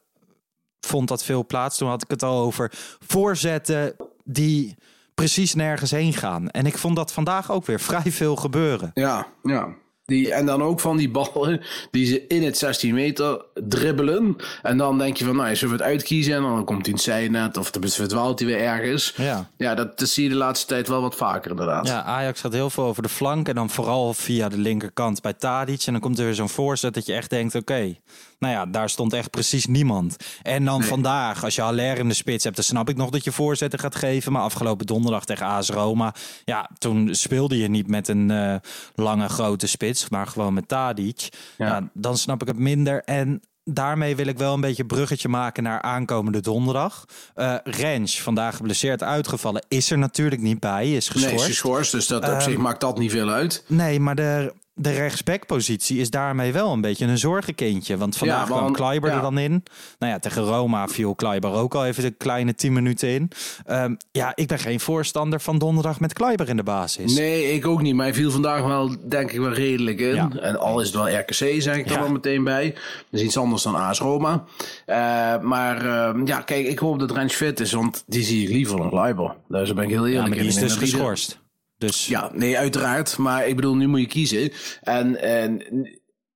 vond 0.81 1.09
dat 1.09 1.25
veel 1.25 1.47
plaats. 1.47 1.79
Toen 1.79 1.89
had 1.89 2.03
ik 2.03 2.11
het 2.11 2.23
al 2.23 2.41
over 2.41 2.73
voorzetten 3.07 3.97
die 4.25 4.77
precies 5.15 5.55
nergens 5.55 5.91
heen 5.91 6.13
gaan. 6.13 6.51
En 6.51 6.67
ik 6.67 6.79
vond 6.79 6.97
dat 6.97 7.13
vandaag 7.13 7.51
ook 7.51 7.67
weer 7.67 7.81
vrij 7.81 8.13
veel 8.13 8.37
gebeuren. 8.37 8.91
Ja, 8.95 9.27
ja. 9.43 9.69
Die, 10.09 10.33
en 10.33 10.47
dan 10.47 10.63
ook 10.63 10.81
van 10.81 10.97
die 10.97 11.11
ballen 11.11 11.61
die 11.91 12.07
ze 12.07 12.27
in 12.27 12.43
het 12.43 12.59
16 12.59 12.95
meter 12.95 13.45
dribbelen. 13.55 14.37
En 14.63 14.77
dan 14.77 14.99
denk 14.99 15.17
je 15.17 15.25
van, 15.25 15.37
nou, 15.37 15.57
zullen 15.57 15.77
we 15.77 15.83
het 15.83 15.91
uitkiezen? 15.93 16.35
En 16.35 16.43
dan 16.43 16.65
komt 16.65 16.81
hij 16.81 16.89
in 16.89 16.93
het 16.93 17.03
zijnet 17.03 17.57
of 17.57 17.71
dan 17.71 17.89
verdwaalt 17.89 18.39
hij 18.39 18.49
weer 18.49 18.61
ergens. 18.61 19.13
Ja, 19.17 19.51
ja 19.57 19.75
dat, 19.75 19.99
dat 19.99 20.09
zie 20.09 20.25
je 20.25 20.29
de 20.29 20.35
laatste 20.35 20.67
tijd 20.67 20.89
wel 20.89 21.01
wat 21.01 21.17
vaker 21.17 21.51
inderdaad. 21.51 21.87
Ja, 21.87 22.03
Ajax 22.03 22.41
gaat 22.41 22.53
heel 22.53 22.71
veel 22.71 22.85
over 22.85 23.03
de 23.03 23.09
flank. 23.09 23.49
En 23.49 23.55
dan 23.55 23.71
vooral 23.71 24.15
via 24.15 24.49
de 24.49 24.59
linkerkant 24.59 25.23
bij 25.23 25.33
Tadic. 25.33 25.83
En 25.87 25.93
dan 25.93 26.01
komt 26.01 26.19
er 26.19 26.25
weer 26.25 26.35
zo'n 26.35 26.49
voorzet 26.49 26.95
dat 26.95 27.07
je 27.07 27.15
echt 27.15 27.31
denkt, 27.31 27.55
oké, 27.55 27.95
nou 28.39 28.55
ja, 28.55 28.67
daar 28.67 28.91
stond 28.91 29.13
echt 29.13 29.31
precies 29.31 29.67
niemand. 29.67 30.17
En 30.43 30.65
dan 30.65 30.79
nee. 30.79 30.89
vandaag, 30.89 31.45
als 31.45 31.55
je 31.55 31.63
Haller 31.63 31.99
in 31.99 32.09
de 32.09 32.15
spits 32.15 32.45
hebt, 32.45 32.57
dan 32.57 32.65
snap 32.65 32.89
ik 32.89 32.97
nog 32.97 33.11
dat 33.11 33.25
je 33.25 33.33
voorzetten 33.33 33.79
gaat 33.79 33.95
geven. 33.95 34.33
Maar 34.33 34.43
afgelopen 34.43 34.87
donderdag 34.87 35.25
tegen 35.25 35.47
AS 35.47 35.71
Roma, 35.71 36.15
ja, 36.45 36.71
toen 36.79 37.15
speelde 37.15 37.59
je 37.59 37.69
niet 37.69 37.89
met 37.89 38.09
een 38.09 38.31
uh, 38.31 38.55
lange 38.95 39.29
grote 39.29 39.67
spits, 39.67 40.09
maar 40.09 40.27
gewoon 40.27 40.55
met 40.55 40.69
Tadic. 40.69 41.29
Ja. 41.57 41.67
ja. 41.67 41.89
dan 41.93 42.19
snap 42.19 42.43
ik 42.43 42.49
het 42.49 42.59
minder. 42.59 43.03
En 43.05 43.43
daarmee 43.75 44.17
wil 44.17 44.27
ik 44.27 44.39
wel 44.39 44.55
een 44.55 44.61
beetje 44.61 44.85
bruggetje 44.85 45.29
maken 45.29 45.63
naar 45.63 45.83
aankomende 45.83 46.41
donderdag. 46.41 47.05
Uh, 47.37 47.55
Rens, 47.65 48.23
vandaag 48.23 48.57
geblesseerd 48.57 49.03
uitgevallen, 49.03 49.65
is 49.69 49.91
er 49.91 49.99
natuurlijk 49.99 50.43
niet 50.43 50.61
bij, 50.61 50.93
is 50.93 51.09
geschorst. 51.09 51.35
Nee, 51.35 51.45
is 51.45 51.51
geschorst, 51.51 51.93
dus 51.93 52.07
dat 52.07 52.25
op 52.25 52.31
uh, 52.31 52.41
zich 52.41 52.57
maakt 52.57 52.81
dat 52.81 52.99
niet 52.99 53.11
veel 53.11 53.29
uit. 53.29 53.65
Nee, 53.67 54.01
maar 54.01 54.15
de 54.15 54.53
de 54.79 54.93
rechtsbackpositie 54.93 55.99
is 55.99 56.11
daarmee 56.11 56.53
wel 56.53 56.73
een 56.73 56.81
beetje 56.81 57.07
een 57.07 57.19
zorgenkindje. 57.19 57.97
Want 57.97 58.17
vandaag 58.17 58.49
Ja, 58.49 58.57
kwam 58.57 58.73
Kleiber 58.73 59.11
ja. 59.11 59.17
er 59.17 59.23
dan 59.23 59.39
in. 59.39 59.63
Nou 59.99 60.13
ja, 60.13 60.19
tegen 60.19 60.43
Roma 60.43 60.89
viel 60.89 61.15
Kleiber 61.15 61.53
ook 61.53 61.75
al 61.75 61.87
even 61.87 62.03
de 62.03 62.11
kleine 62.11 62.55
10 62.55 62.73
minuten 62.73 63.09
in. 63.09 63.31
Ehm, 63.67 63.95
ja, 64.13 64.33
ik 64.35 64.49
ben 64.49 64.59
geen 64.59 64.81
voorstander 64.81 65.41
van 65.41 65.59
donderdag 65.59 66.01
met 66.01 66.13
Kleiber 66.13 66.49
in 66.49 66.57
de 66.57 66.63
basis. 66.63 67.15
Nee, 67.15 67.53
ik 67.53 67.67
ook 67.67 67.83
niet. 67.83 67.95
Maar 67.95 68.05
hij 68.05 68.15
viel 68.15 68.31
vandaag 68.31 68.63
wel, 68.63 68.97
denk 69.09 69.33
ik, 69.33 69.39
wel 69.39 69.53
redelijk 69.53 70.01
in. 70.01 70.15
Ja. 70.15 70.31
En 70.41 70.59
al 70.59 70.81
is 70.81 70.87
het 70.87 70.97
wel 70.97 71.19
RKC, 71.19 71.63
zeg 71.63 71.77
ik 71.77 71.91
er 71.91 72.01
wel 72.01 72.11
meteen 72.11 72.45
bij. 72.45 72.71
Dat 73.11 73.21
is 73.21 73.23
iets 73.23 73.37
anders 73.37 73.63
dan 73.63 73.75
AS 73.75 73.99
Roma. 73.99 74.45
Eh, 74.87 74.97
maar 75.41 75.87
eh, 75.87 76.21
ja, 76.25 76.41
kijk, 76.41 76.67
ik 76.67 76.79
hoop 76.79 76.99
dat 76.99 77.11
Rens 77.11 77.35
fit 77.35 77.61
is, 77.61 77.73
want 77.73 78.05
die 78.07 78.23
zie 78.25 78.43
ik 78.43 78.49
liever 78.49 78.77
dan 78.77 78.91
Kleiber. 78.91 79.35
Daar 79.49 79.75
ben 79.75 79.85
ik 79.85 79.91
heel 79.91 80.07
eerlijk 80.07 80.15
Ja, 80.15 80.21
maar 80.29 80.39
die 80.39 80.47
is 80.47 80.55
dus 80.55 80.77
geschorst. 80.77 81.39
Dus 81.79 82.07
Ja, 82.07 82.31
nee, 82.35 82.59
uiteraard. 82.59 83.19
Maar 83.19 83.47
ik 83.49 83.57
bedoel, 83.57 83.75
nu 83.77 83.87
moet 83.87 84.01
je 84.01 84.07
kiezen. 84.07 84.53
En, 84.83 85.23
en 85.23 85.63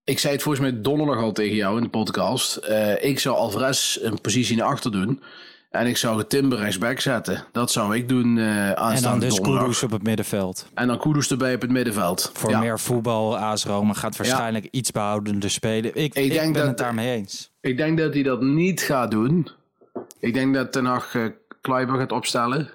ik 0.05 0.19
zei 0.19 0.33
het 0.33 0.43
volgens 0.43 0.65
mij 0.71 0.81
donderdag 0.81 1.19
al 1.23 1.33
tegen 1.33 1.57
jou 1.57 1.77
in 1.77 1.83
de 1.83 1.89
podcast. 1.89 2.57
Eh, 2.57 3.05
ik 3.05 3.19
zou 3.19 3.37
Alvarez 3.37 3.99
een 4.01 4.21
positie 4.21 4.57
naar 4.57 4.67
achter 4.67 4.91
doen. 4.93 5.23
En 5.71 5.87
ik 5.87 5.97
zou 5.97 6.25
Timber 6.25 6.59
rechtsback 6.59 7.01
zetten. 7.01 7.45
Dat 7.53 7.71
zou 7.73 7.97
ik 7.97 8.09
doen 8.09 8.39
eh 8.39 8.69
en 8.95 9.03
dan 9.03 9.19
dus 9.21 9.35
donderdag. 9.35 9.63
Kudus 9.63 9.83
op 9.83 9.91
het 9.91 10.03
middenveld. 10.03 10.67
En 10.75 10.87
dan 10.87 10.99
Kudus 10.99 11.31
erbij 11.31 11.55
op 11.55 11.61
het 11.61 11.71
middenveld. 11.71 12.31
Voor 12.35 12.51
Ja. 12.51 12.59
meer 12.59 12.81
voetbal, 12.81 13.37
AS 13.39 13.65
Roma 13.65 13.93
gaat 13.93 14.17
waarschijnlijk 14.17 14.69
iets 14.71 14.91
behoudender 14.91 15.51
spelen. 15.51 15.95
Ik, 15.95 16.15
ik, 16.15 16.31
denk 16.33 16.53
ben 16.53 16.61
dat- 16.61 16.67
het 16.67 16.79
daarmee 16.79 17.11
eens. 17.17 17.51
Ik 17.61 17.77
denk 17.77 17.99
dat 17.99 18.15
hij 18.15 18.23
dat 18.23 18.41
niet 18.43 18.81
gaat 18.83 19.11
doen. 19.11 19.49
Ik 20.21 20.35
denk 20.35 20.55
dat 20.55 20.73
Ten 20.73 20.85
Hag 20.85 21.15
eh, 21.15 21.25
Kleiber 21.61 21.99
gaat 21.99 22.13
opstellen. 22.13 22.71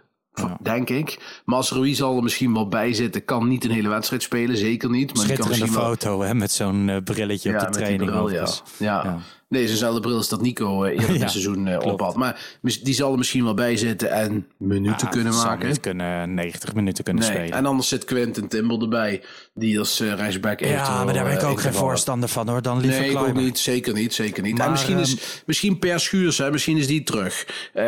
Denk 0.61 0.89
ik. 0.89 1.41
Maar 1.45 1.55
als 1.55 1.71
Ruiz 1.71 2.01
al 2.01 2.17
er 2.17 2.23
misschien 2.23 2.53
wel 2.53 2.67
bij 2.67 2.93
zit, 2.93 3.25
kan 3.25 3.47
niet 3.47 3.63
een 3.65 3.71
hele 3.71 3.89
wedstrijd 3.89 4.23
spelen. 4.23 4.57
Zeker 4.57 4.89
niet. 4.89 5.15
Maar 5.15 5.25
die 5.25 5.35
kan 5.35 5.45
Schitterende 5.45 5.79
wel- 5.79 5.89
foto 5.89 6.21
hè, 6.21 6.33
met 6.35 6.51
zo'n 6.51 6.89
eh, 6.89 6.97
brilletje 7.03 7.53
op 7.53 7.59
de 7.59 7.69
training. 7.69 8.09
bril, 8.11 8.29
ja. 8.29 8.47
Ja. 8.77 9.17
Ja. 9.49 9.57
Nee, 9.57 9.67
dezelfde 9.67 9.99
bril 9.99 10.15
als 10.15 10.29
dat 10.29 10.41
Nico 10.41 10.83
eh, 10.83 10.91
eerder 10.91 11.11
Ja, 11.13 11.19
dit 11.19 11.31
seizoen 11.31 11.67
eh, 11.67 11.77
klopt. 11.77 11.93
op 11.93 11.99
had. 11.99 12.15
Maar 12.15 12.57
die 12.61 12.93
zal 12.93 13.11
er 13.11 13.17
misschien 13.17 13.43
wel 13.43 13.53
bij 13.53 13.77
zitten 13.77 14.11
en 14.11 14.47
minuten 14.57 14.97
Ja, 15.07 15.07
kunnen 15.07 15.33
maken. 15.35 15.67
niet 15.67 15.79
kunnen 15.79 16.33
90 16.33 16.73
minuten 16.73 17.03
kunnen 17.03 17.23
Nee. 17.23 17.31
spelen. 17.37 17.57
En 17.57 17.65
anders 17.65 17.87
zit 17.87 18.05
Quentin 18.05 18.47
Timber 18.47 18.81
erbij, 18.81 19.23
die 19.53 19.79
als 19.79 20.01
uh, 20.01 20.13
rechtsback 20.13 20.59
ja, 20.59 20.65
eventueel, 20.65 21.05
maar 21.05 21.13
daar 21.13 21.23
ben 21.23 21.33
ik 21.33 21.41
eh, 21.41 21.49
ook 21.49 21.61
geen 21.61 21.73
voorstander 21.73 22.29
van 22.29 22.49
hoor. 22.49 22.61
Dan 22.61 22.79
liever 22.79 22.99
Nee, 22.99 23.09
ik 23.09 23.17
ook 23.17 23.33
niet. 23.33 23.59
Zeker 23.59 23.93
niet. 23.93 24.13
Zeker 24.13 24.43
niet. 24.43 24.57
Maar, 24.57 24.65
en 24.65 24.71
misschien, 24.71 24.97
is, 24.99 25.15
ehm, 25.15 25.23
misschien 25.45 25.79
Per 25.79 25.99
Schuurs, 25.99 26.37
hè, 26.37 26.51
misschien 26.51 26.77
is 26.77 26.87
die 26.87 27.03
terug. 27.03 27.45
Eh, 27.73 27.85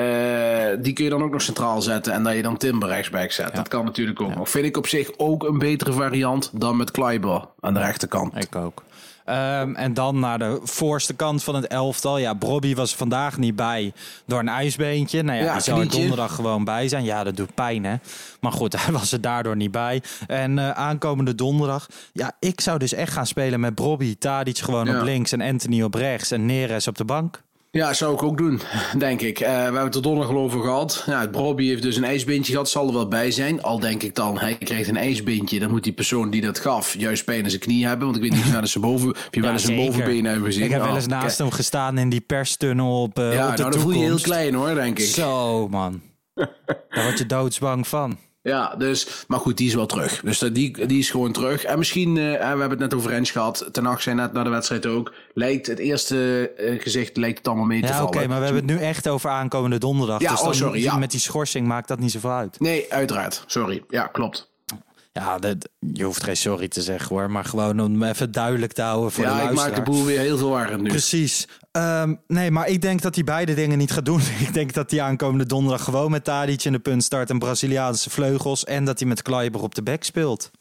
die 0.79 0.93
kun 0.93 1.03
je 1.03 1.09
dan 1.09 1.23
ook 1.23 1.31
nog 1.31 1.41
centraal 1.41 1.81
zetten 1.81 2.13
en 2.13 2.23
dat 2.23 2.35
je 2.35 2.41
dan 2.41 2.57
Timber 2.57 2.89
rechtsback 2.89 3.31
zet. 3.31 3.55
Dat 3.55 3.67
kan 3.67 3.85
natuurlijk 3.85 4.21
ook 4.21 4.35
nog. 4.35 4.49
Vind 4.49 4.65
ik 4.65 4.77
op 4.77 4.87
zich 4.87 5.09
ook 5.17 5.43
een 5.43 5.57
betere 5.59 5.91
variant 5.93 6.51
dan 6.53 6.77
met 6.77 6.91
Kleiber 6.91 7.47
aan 7.59 7.73
de 7.73 7.79
rechterkant. 7.79 8.35
Ik 8.37 8.55
ook. 8.55 8.83
Ehm, 9.29 9.75
en 9.75 9.93
dan 9.93 10.19
naar 10.19 10.39
de 10.39 10.59
voorste 10.63 11.13
kant 11.13 11.43
van 11.43 11.55
het 11.55 11.67
elftal. 11.67 12.17
Ja, 12.17 12.33
Brobby 12.33 12.75
was 12.75 12.95
vandaag 12.95 13.37
niet 13.37 13.55
bij 13.55 13.93
door 14.25 14.39
een 14.39 14.47
ijsbeentje. 14.49 15.21
Nou 15.23 15.37
ja, 15.37 15.43
Ja, 15.43 15.53
die 15.53 15.61
zou 15.61 15.79
er 15.81 15.89
donderdag 15.89 16.35
gewoon 16.35 16.63
bij 16.63 16.87
zijn. 16.87 17.03
Ja, 17.03 17.23
dat 17.23 17.35
doet 17.35 17.53
pijn 17.53 17.83
hè. 17.85 17.95
Maar 18.41 18.51
goed, 18.51 18.75
hij 18.81 18.93
was 18.93 19.11
er 19.11 19.21
daardoor 19.21 19.55
niet 19.55 19.71
bij. 19.71 20.01
En 20.27 20.59
eh, 20.59 20.69
aankomende 20.71 21.35
donderdag. 21.35 21.87
Ja, 22.13 22.31
ik 22.39 22.61
zou 22.61 22.77
dus 22.79 22.93
echt 22.93 23.13
gaan 23.13 23.27
spelen 23.27 23.59
met 23.59 23.75
Brobby. 23.75 24.15
Tadic 24.17 24.57
gewoon 24.57 24.85
Ja. 24.85 24.97
op 24.97 25.03
links 25.03 25.31
en 25.31 25.41
Anthony 25.41 25.81
op 25.81 25.93
rechts. 25.93 26.31
En 26.31 26.45
Neres 26.45 26.87
op 26.87 26.97
de 26.97 27.05
bank. 27.05 27.41
Ja, 27.71 27.93
zou 27.93 28.13
ik 28.13 28.23
ook 28.23 28.37
doen, 28.37 28.61
denk 28.97 29.21
ik. 29.21 29.39
Eh, 29.39 29.47
we 29.49 29.53
hebben 29.53 29.83
het 29.83 29.95
er 29.95 30.01
donderdag 30.01 30.35
over 30.35 30.61
gehad. 30.61 31.03
Ja, 31.05 31.19
het 31.21 31.31
Brobby 31.31 31.67
heeft 31.67 31.81
dus 31.81 31.95
een 31.95 32.03
ijsbindje 32.03 32.51
gehad, 32.51 32.69
zal 32.69 32.87
er 32.87 32.93
wel 32.93 33.07
bij 33.07 33.31
zijn. 33.31 33.61
Al 33.61 33.79
denk 33.79 34.03
ik 34.03 34.15
dan, 34.15 34.39
hij 34.39 34.55
krijgt 34.57 34.89
een 34.89 34.97
ijsbindje. 34.97 35.59
Dan 35.59 35.69
moet 35.69 35.83
die 35.83 35.93
persoon 35.93 36.29
die 36.29 36.41
dat 36.41 36.59
gaf 36.59 36.95
juist 36.97 37.25
pijn 37.25 37.43
in 37.43 37.49
zijn 37.49 37.61
knie 37.61 37.85
hebben. 37.87 38.05
Want 38.05 38.15
ik 38.17 38.21
weet 38.23 38.31
niet 38.31 38.39
of 38.41 38.45
je 38.45 38.51
wel 38.53 38.61
eens 38.61 38.71
zijn, 38.71 38.83
boven, 38.83 39.09
of 39.11 39.27
je 39.31 39.41
wel 39.41 39.51
eens 39.51 39.63
zijn 39.63 39.77
zeker. 39.77 39.91
bovenbenen 39.91 40.31
hebt 40.31 40.45
gezien. 40.45 40.63
Ik 40.63 40.69
heb 40.71 40.79
wel 40.81 40.89
Oh, 40.89 40.95
eens 40.95 41.07
naast 41.07 41.37
hem 41.37 41.51
gestaan 41.51 41.97
in 41.97 42.09
die 42.09 42.21
perstunnel 42.21 43.01
op, 43.01 43.19
eh, 43.19 43.33
Ja, 43.33 43.49
op 43.49 43.55
de 43.55 43.61
nou 43.61 43.71
dan 43.71 43.81
voel 43.81 43.91
je 43.91 43.97
je 43.99 44.03
heel 44.05 44.19
klein 44.19 44.53
hoor, 44.53 44.73
denk 44.73 44.99
ik. 44.99 45.05
Zo, 45.05 45.67
man. 45.67 46.01
Daar 46.89 47.03
word 47.03 47.17
je 47.17 47.25
doodsbang 47.25 47.87
van. 47.87 48.17
Ja, 48.49 48.75
dus, 48.77 49.07
maar 49.27 49.39
goed, 49.39 49.57
die 49.57 49.67
is 49.67 49.73
wel 49.73 49.85
terug. 49.85 50.21
Dus 50.23 50.39
dat- 50.39 50.55
die, 50.55 50.85
die 50.85 50.99
is 50.99 51.09
gewoon 51.09 51.31
terug. 51.31 51.63
En 51.63 51.77
misschien, 51.77 52.17
eh, 52.17 52.23
we 52.23 52.45
hebben 52.45 52.69
het 52.69 52.79
net 52.79 52.93
over 52.93 53.09
Rens 53.11 53.31
gehad. 53.31 53.69
Ten 53.71 53.85
Hag 53.85 54.01
zei 54.01 54.15
net 54.15 54.33
na 54.33 54.43
de 54.43 54.49
wedstrijd 54.49 54.85
ook. 54.85 55.13
Lijkt 55.33 55.67
het 55.67 55.79
eerste 55.79 56.49
eh, 56.57 56.81
gezicht 56.81 57.17
lijkt 57.17 57.37
het 57.37 57.47
allemaal 57.47 57.65
mee 57.65 57.81
te 57.81 57.87
Ja, 57.87 57.93
vallen. 57.93 58.07
oké, 58.07 58.27
maar 58.27 58.37
we 58.39 58.45
hebben 58.45 58.67
het 58.67 58.79
nu 58.79 58.85
echt 58.85 59.07
over 59.07 59.29
aankomende 59.29 59.77
donderdag. 59.77 60.21
Ja, 60.21 60.29
dus 60.31 60.41
oh, 60.41 60.51
sorry, 60.51 60.81
ja. 60.83 60.97
met 60.97 61.11
die 61.11 61.19
schorsing 61.19 61.67
maakt 61.67 61.87
dat 61.87 61.99
niet 61.99 62.11
zoveel 62.11 62.31
uit. 62.31 62.59
Nee, 62.59 62.85
uiteraard. 62.93 63.43
Sorry. 63.45 63.83
Ja, 63.89 64.07
klopt. 64.07 64.51
Ja, 65.19 65.37
dat, 65.37 65.69
je 65.79 66.03
hoeft 66.03 66.23
geen 66.23 66.37
sorry 66.37 66.67
te 66.67 66.81
zeggen 66.81 67.15
hoor, 67.15 67.31
maar 67.31 67.45
gewoon 67.45 67.79
om 67.79 68.03
even 68.03 68.31
duidelijk 68.31 68.73
te 68.73 68.81
houden 68.81 69.11
voor 69.11 69.23
de 69.23 69.29
ja, 69.29 69.35
ik 69.35 69.43
luisteraar. 69.43 69.69
maak 69.69 69.85
de 69.85 69.91
boel 69.91 70.05
weer 70.05 70.19
heel 70.19 70.37
veel 70.37 70.49
warm 70.49 70.81
nu. 70.81 70.89
Precies. 70.89 71.47
Ehm, 71.71 72.15
nee, 72.27 72.51
maar 72.51 72.67
ik 72.67 72.81
denk 72.81 73.01
dat 73.01 73.15
hij 73.15 73.23
beide 73.23 73.53
dingen 73.53 73.77
niet 73.77 73.91
gaat 73.91 74.05
doen. 74.05 74.21
ik 74.47 74.53
denk 74.53 74.73
dat 74.73 74.91
hij 74.91 75.01
aankomende 75.01 75.45
donderdag 75.45 75.83
gewoon 75.83 76.11
met 76.11 76.23
Tadic 76.23 76.63
in 76.63 76.71
de 76.71 76.79
punt 76.79 77.03
start 77.03 77.29
en 77.29 77.39
Braziliaanse 77.39 78.09
vleugels. 78.09 78.63
En 78.63 78.85
dat 78.85 78.99
hij 78.99 79.07
met 79.07 79.21
Kleiber 79.21 79.61
op 79.61 79.75
de 79.75 79.83
bek 79.83 80.03
speelt. 80.03 80.51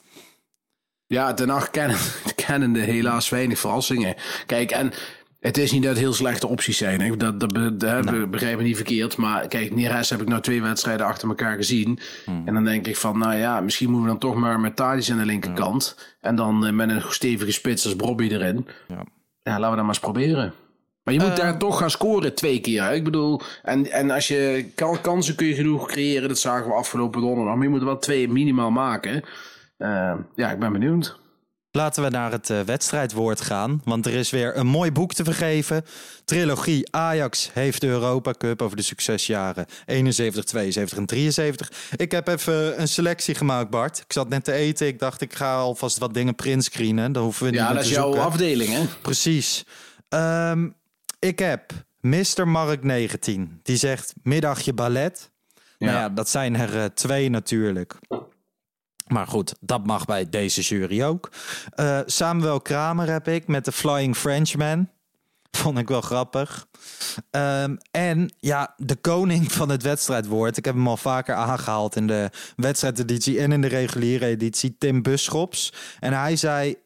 Ja, 1.06 1.34
Ten 1.34 1.48
Hag 1.48 1.70
kennen, 1.70 1.98
kennende 2.46 2.80
helaas 2.80 3.28
weinig 3.28 3.58
verrassingen. 3.58 4.14
Kijk, 4.46 4.70
en 4.70 4.92
het 5.40 5.57
is 5.59 5.72
niet 5.72 5.83
dat 5.83 5.90
het 5.90 6.01
heel 6.01 6.12
slechte 6.12 6.46
opties 6.46 6.77
zijn. 6.77 7.01
hè. 7.01 7.16
Dat, 7.16 7.40
dat, 7.40 7.55
dat 7.81 8.05
Nou. 8.05 8.20
be- 8.20 8.27
begrijp 8.27 8.57
me 8.57 8.62
niet 8.62 8.77
verkeerd. 8.77 9.16
Maar 9.16 9.48
kijk, 9.48 9.74
Neres 9.74 10.11
heb 10.11 10.20
ik 10.20 10.29
nou 10.29 10.42
twee 10.42 10.62
wedstrijden 10.62 11.07
achter 11.07 11.29
elkaar 11.29 11.57
gezien. 11.57 11.98
Hmm. 12.24 12.42
En 12.46 12.55
dan 12.55 12.64
denk 12.64 12.87
ik 12.87 12.96
van, 12.96 13.18
nou 13.18 13.35
ja, 13.37 13.61
misschien 13.61 13.87
moeten 13.90 14.05
we 14.12 14.18
dan 14.18 14.31
toch 14.31 14.40
maar 14.40 14.61
met 14.61 14.77
Tadic 14.77 15.11
aan 15.11 15.18
de 15.18 15.24
linkerkant. 15.27 15.96
En 16.20 16.37
dan 16.37 16.66
eh, 16.66 16.72
met 16.72 16.90
een 16.90 17.03
stevige 17.09 17.53
spits 17.53 17.85
als 17.85 17.96
Bobby 17.96 18.29
erin. 18.29 18.66
Ja. 18.88 19.05
Ja, 19.42 19.53
laten 19.53 19.70
we 19.70 19.77
dat 19.77 19.77
maar 19.77 19.88
eens 19.88 19.98
proberen. 19.98 20.53
Maar 21.05 21.14
je 21.14 21.20
moet 21.20 21.37
daar 21.37 21.59
toch 21.59 21.79
gaan 21.79 21.90
scoren 21.90 22.35
twee 22.35 22.61
keer. 22.61 22.83
hè. 22.83 22.94
Ik 22.94 23.05
bedoel, 23.05 23.40
en, 23.62 23.90
en 23.90 24.11
als 24.11 24.29
je 24.29 24.66
kan, 24.74 25.01
kansen 25.01 25.35
kun 25.35 25.46
je 25.46 25.55
genoeg 25.55 25.87
creëren. 25.88 26.29
Dat 26.29 26.38
zagen 26.38 26.66
we 26.66 26.74
afgelopen 26.74 27.20
donderdag. 27.20 27.55
Maar 27.55 27.62
je 27.64 27.68
moet 27.70 27.81
er 27.81 27.87
wel 27.87 27.98
twee 27.98 28.29
minimaal 28.29 28.70
maken. 28.70 29.22
Eh, 29.77 30.14
ja, 30.35 30.51
ik 30.51 30.59
ben 30.59 30.72
benieuwd. 30.72 31.18
Laten 31.78 32.02
we 32.02 32.08
naar 32.08 32.32
het 32.32 32.50
eh, 32.50 32.60
wedstrijdwoord 32.60 33.40
gaan. 33.40 33.80
Want 33.84 34.06
er 34.06 34.14
is 34.14 34.30
weer 34.30 34.56
een 34.56 34.66
mooi 34.66 34.92
boek 34.92 35.12
te 35.14 35.24
vergeven. 35.24 35.84
Trilogie 36.24 36.88
Ajax 36.90 37.50
heeft 37.52 37.80
de 37.80 37.86
Europa 37.86 38.34
Cup 38.38 38.62
over 38.62 38.76
de 38.76 38.82
succesjaren 38.82 39.66
71, 39.86 40.44
72 40.44 40.98
en 40.98 41.06
73. 41.06 41.72
Ik 41.96 42.10
heb 42.10 42.28
even 42.28 42.80
een 42.80 42.88
selectie 42.88 43.34
gemaakt, 43.34 43.70
Bart. 43.70 43.98
Ik 43.98 44.12
zat 44.12 44.28
net 44.28 44.44
te 44.44 44.52
eten. 44.52 44.86
Ik 44.86 44.98
dacht, 44.98 45.20
ik 45.20 45.34
ga 45.34 45.54
alvast 45.56 45.98
wat 45.98 46.14
dingen 46.14 46.34
printscreenen. 46.34 47.12
Dan 47.12 47.22
hoeven 47.22 47.44
we 47.44 47.50
niet 47.50 47.60
Ja, 47.60 47.66
meer 47.66 47.74
dat 47.74 47.84
is 47.84 47.90
jouw 47.90 48.04
zoeken. 48.04 48.22
afdeling, 48.22 48.70
hè? 48.72 48.82
Precies. 49.02 49.64
Ehm, 50.08 50.68
ik 51.18 51.38
heb 51.38 51.72
Mr. 52.00 52.48
Mark 52.48 52.82
19. 52.82 53.60
Die 53.62 53.76
zegt 53.76 54.14
middagje 54.22 54.72
ballet. 54.72 55.30
Nou 55.78 55.92
ja, 55.92 56.08
dat 56.08 56.28
zijn 56.28 56.56
er 56.56 56.76
eh, 56.78 56.84
twee 56.84 57.28
natuurlijk. 57.30 57.94
Maar 59.08 59.26
goed, 59.26 59.54
dat 59.60 59.86
mag 59.86 60.04
bij 60.04 60.28
deze 60.28 60.60
jury 60.60 61.02
ook. 61.02 61.30
Eh, 61.74 62.00
Samuel 62.06 62.60
Kramer 62.60 63.10
heb 63.10 63.28
ik 63.28 63.46
met 63.46 63.64
de 63.64 63.72
Flying 63.72 64.16
Frenchman. 64.16 64.88
Vond 65.50 65.78
ik 65.78 65.88
wel 65.88 66.00
grappig. 66.00 66.66
Ehm, 67.30 67.76
en 67.90 68.32
ja, 68.38 68.74
de 68.76 68.96
koning 68.96 69.52
van 69.52 69.68
het 69.68 69.82
wedstrijdwoord. 69.82 70.56
Ik 70.56 70.64
heb 70.64 70.74
hem 70.74 70.88
al 70.88 70.96
vaker 70.96 71.34
aangehaald 71.34 71.96
in 71.96 72.06
de 72.06 72.30
wedstrijdeditie 72.56 73.40
en 73.40 73.52
in 73.52 73.60
de 73.60 73.68
reguliere 73.68 74.26
editie. 74.26 74.76
Tim 74.78 75.02
Buschops. 75.02 75.72
En 76.00 76.12
hij 76.12 76.36
zei 76.36 76.76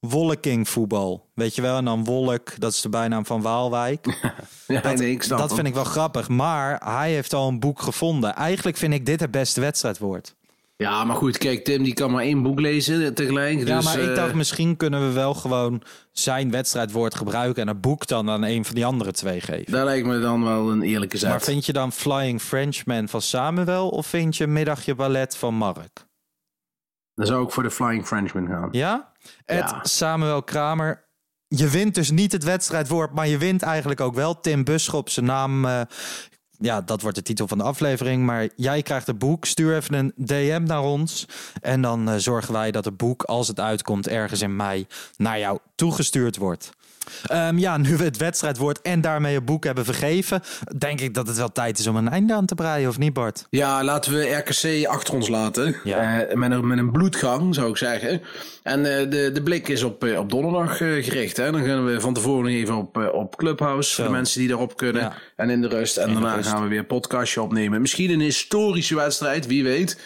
wolkingvoetbal. 0.00 1.30
Weet 1.34 1.54
je 1.54 1.62
wel? 1.62 1.76
En 1.76 1.84
dan 1.84 2.04
Wolk, 2.04 2.60
dat 2.60 2.72
is 2.72 2.80
de 2.80 2.88
bijnaam 2.88 3.26
van 3.26 3.42
Waalwijk. 3.42 4.06
Ja, 4.66 4.80
dat, 4.80 4.98
nee, 4.98 5.18
vind 5.20 5.66
ik 5.66 5.74
wel 5.74 5.84
grappig. 5.84 6.28
Maar 6.28 6.80
hij 6.84 7.12
heeft 7.12 7.32
al 7.32 7.48
een 7.48 7.60
boek 7.60 7.82
gevonden. 7.82 8.34
Eigenlijk 8.34 8.76
vind 8.76 8.92
ik 8.92 9.06
dit 9.06 9.20
het 9.20 9.30
beste 9.30 9.60
wedstrijdwoord. 9.60 10.34
Ja, 10.76 11.04
maar 11.04 11.16
goed, 11.16 11.38
kijk, 11.38 11.64
Tim 11.64 11.82
die 11.82 11.94
kan 11.94 12.10
maar 12.10 12.22
één 12.22 12.42
boek 12.42 12.60
lezen 12.60 13.14
tegelijk. 13.14 13.58
Ja, 13.58 13.76
dus, 13.76 13.84
maar 13.84 13.98
eh, 13.98 14.08
ik 14.08 14.14
dacht 14.14 14.34
misschien 14.34 14.76
kunnen 14.76 15.06
we 15.08 15.12
wel 15.12 15.34
gewoon 15.34 15.82
zijn 16.12 16.50
wedstrijdwoord 16.50 17.14
gebruiken 17.14 17.62
en 17.62 17.68
het 17.68 17.80
boek 17.80 18.06
dan 18.06 18.30
aan 18.30 18.42
een 18.42 18.64
van 18.64 18.74
die 18.74 18.86
andere 18.86 19.12
twee 19.12 19.40
geven. 19.40 19.72
Daar 19.72 19.84
lijkt 19.84 20.06
me 20.06 20.20
dan 20.20 20.44
wel 20.44 20.70
een 20.70 20.82
eerlijke 20.82 21.18
zet. 21.18 21.30
Maar 21.30 21.40
vind 21.42 21.66
je 21.66 21.72
dan 21.72 21.92
Flying 21.92 22.40
Frenchman 22.40 23.08
van 23.08 23.20
Samuel 23.22 23.88
of 23.88 24.06
vind 24.06 24.36
je 24.36 24.46
Middagje 24.46 24.94
Ballet 24.94 25.36
van 25.36 25.54
Mark? 25.54 26.06
Dan 27.14 27.26
zou 27.26 27.44
ik 27.44 27.50
voor 27.50 27.62
de 27.62 27.70
Flying 27.70 28.06
Frenchman 28.06 28.46
gaan. 28.46 28.68
Ja? 28.70 29.12
Ja. 29.46 29.80
Samuel 29.82 30.42
Kramer. 30.42 31.04
Je 31.48 31.68
wint 31.68 31.94
dus 31.94 32.10
niet 32.10 32.32
het 32.32 32.44
wedstrijdwoord, 32.44 33.14
maar 33.14 33.26
je 33.28 33.38
wint 33.38 33.62
eigenlijk 33.62 34.00
ook 34.00 34.14
wel. 34.14 34.40
Tim 34.40 34.64
Buschop, 34.64 35.08
zijn 35.10 35.26
naam. 35.26 35.64
eh, 35.64 35.80
ja, 36.58 36.80
dat 36.80 37.02
wordt 37.02 37.16
de 37.16 37.22
titel 37.22 37.48
van 37.48 37.58
de 37.58 37.64
aflevering. 37.64 38.24
Maar 38.24 38.48
jij 38.56 38.82
krijgt 38.82 39.06
het 39.06 39.18
boek. 39.18 39.44
Stuur 39.44 39.76
even 39.76 39.94
een 39.94 40.12
DM 40.16 40.62
naar 40.64 40.82
ons. 40.82 41.28
En 41.60 41.82
dan 41.82 42.08
eh, 42.08 42.16
zorgen 42.16 42.52
wij 42.52 42.70
dat 42.70 42.84
het 42.84 42.96
boek, 42.96 43.22
als 43.22 43.48
het 43.48 43.60
uitkomt 43.60 44.08
ergens 44.08 44.40
in 44.40 44.56
mei, 44.56 44.86
naar 45.16 45.38
jou 45.38 45.58
toegestuurd 45.74 46.36
wordt. 46.36 46.70
Ehm, 47.26 47.58
ja, 47.58 47.76
nu 47.76 47.96
we 47.96 48.04
het 48.04 48.16
wedstrijdwoord 48.16 48.82
en 48.82 49.00
daarmee 49.00 49.34
het 49.34 49.44
boek 49.44 49.64
hebben 49.64 49.84
vergeven, 49.84 50.42
denk 50.78 51.00
ik 51.00 51.14
dat 51.14 51.26
het 51.26 51.36
wel 51.36 51.52
tijd 51.52 51.78
is 51.78 51.86
om 51.86 51.96
een 51.96 52.08
einde 52.08 52.34
aan 52.34 52.46
te 52.46 52.54
breien, 52.54 52.88
of 52.88 52.98
niet 52.98 53.12
Bart? 53.12 53.46
Ja, 53.50 53.84
laten 53.84 54.12
we 54.12 54.34
RKC 54.34 54.86
achter 54.86 55.14
ons 55.14 55.28
laten. 55.28 55.74
Eh, 55.84 56.34
met, 56.34 56.50
een, 56.50 56.66
met 56.66 56.78
een 56.78 56.90
bloedgang, 56.90 57.54
zou 57.54 57.70
ik 57.70 57.76
zeggen. 57.76 58.22
En 58.62 58.98
eh, 58.98 59.10
de, 59.10 59.30
de 59.32 59.42
blik 59.42 59.68
is 59.68 59.82
op, 59.82 60.04
eh, 60.04 60.18
op 60.18 60.30
donderdag 60.30 60.76
gericht. 60.76 61.36
Hè. 61.36 61.52
Dan 61.52 61.64
gaan 61.64 61.84
we 61.84 62.00
van 62.00 62.14
tevoren 62.14 62.50
even 62.50 62.74
op, 62.74 63.10
op 63.12 63.36
Clubhouse, 63.36 63.94
voor 63.94 64.04
de 64.04 64.10
mensen 64.10 64.40
die 64.40 64.50
erop 64.50 64.76
kunnen. 64.76 65.12
En 65.36 65.50
in 65.50 65.60
de 65.60 65.68
rust. 65.68 65.96
En 65.96 66.12
daarna 66.12 66.42
gaan 66.42 66.62
we 66.62 66.68
weer 66.68 66.78
een 66.78 66.86
podcastje 66.86 67.42
opnemen. 67.42 67.80
Misschien 67.80 68.10
een 68.10 68.20
historische 68.20 68.94
wedstrijd, 68.94 69.46
wie 69.46 69.64
weet. 69.64 69.98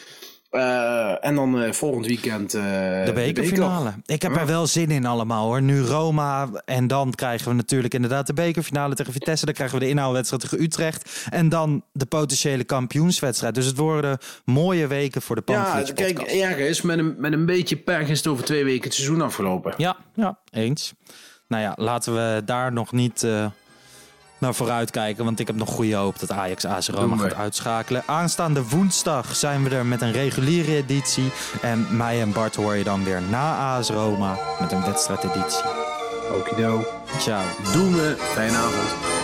Uh, 0.51 1.25
en 1.25 1.35
dan 1.35 1.63
uh, 1.63 1.73
volgend 1.73 2.07
weekend 2.07 2.55
uh, 2.55 2.63
de 3.05 3.13
bekerfinale. 3.15 3.93
Ik 4.07 4.23
heb 4.23 4.37
er 4.37 4.47
wel 4.47 4.67
zin 4.67 4.91
in 4.91 5.07
allemaal 5.07 5.47
hoor. 5.47 5.63
Nu 5.63 5.81
Roma 5.81 6.49
en 6.65 6.87
dan 6.87 7.15
krijgen 7.15 7.49
we 7.49 7.55
natuurlijk 7.55 7.95
inderdaad 7.95 8.27
de 8.27 8.33
bekerfinale 8.33 8.95
tegen 8.95 9.13
Vitesse. 9.13 9.45
Dan 9.45 9.55
krijgen 9.55 9.79
we 9.79 9.85
de 9.85 9.91
inhaalwedstrijd 9.91 10.43
tegen 10.43 10.63
Utrecht. 10.63 11.27
En 11.31 11.49
dan 11.49 11.85
de 11.93 12.07
potentiële 12.07 12.65
kampioenswedstrijd. 12.65 13.55
Dus 13.55 13.67
het 13.67 13.77
worden 13.77 14.19
mooie 14.45 14.87
weken 14.87 15.23
voor 15.23 15.37
de 15.37 15.43
Pantelich 15.43 15.87
Ja, 15.87 15.95
kijk, 15.95 16.19
ergens 16.21 16.81
met 16.81 16.99
een, 16.99 17.15
met 17.19 17.33
een 17.33 17.47
beetje 17.47 17.77
pech 17.77 18.09
is 18.09 18.19
het 18.19 18.27
over 18.27 18.45
twee 18.45 18.65
weken 18.65 18.85
het 18.85 18.95
seizoen 18.95 19.21
afgelopen. 19.21 19.75
Ja, 19.77 19.97
ja, 20.15 20.39
eens. 20.51 20.93
Nou 21.49 21.63
ja, 21.63 21.73
laten 21.77 22.15
we 22.15 22.43
daar 22.45 22.73
nog 22.73 22.93
niet 22.93 23.27
naar 24.41 24.55
vooruit 24.55 24.91
kijken. 24.91 25.25
Want 25.25 25.41
ik 25.41 25.47
heb 25.47 25.57
nog 25.57 25.69
goede 25.69 25.95
hoop 25.95 26.19
dat 26.19 26.31
Ajax 26.31 26.65
AS 26.65 26.89
Roma 26.89 27.17
gaat 27.17 27.35
uitschakelen. 27.35 28.03
Aanstaande 28.07 28.69
woensdag 28.69 29.37
zijn 29.37 29.65
we 29.65 29.71
er 29.71 29.87
met 29.87 30.01
een 30.01 30.13
reguliere 30.13 30.77
editie. 30.77 31.33
En 31.63 31.97
mij 31.97 32.21
en 32.21 32.33
Bart 32.33 32.57
hoor 32.57 32.77
je 32.77 32.85
dan 32.85 33.05
weer 33.05 33.23
na 33.23 33.77
AS 33.77 33.91
Roma 33.91 34.39
met 34.61 34.73
een 34.73 34.85
wedstrijdeditie. 34.85 35.65
Okido. 36.35 36.85
Ciao. 37.19 37.43
Doen 37.73 37.95
we. 37.95 38.17
Fijne 38.19 38.57
avond. 38.57 39.19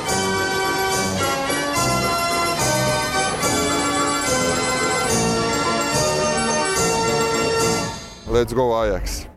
Let's 8.28 8.52
go 8.52 8.74
Ajax. 8.74 9.35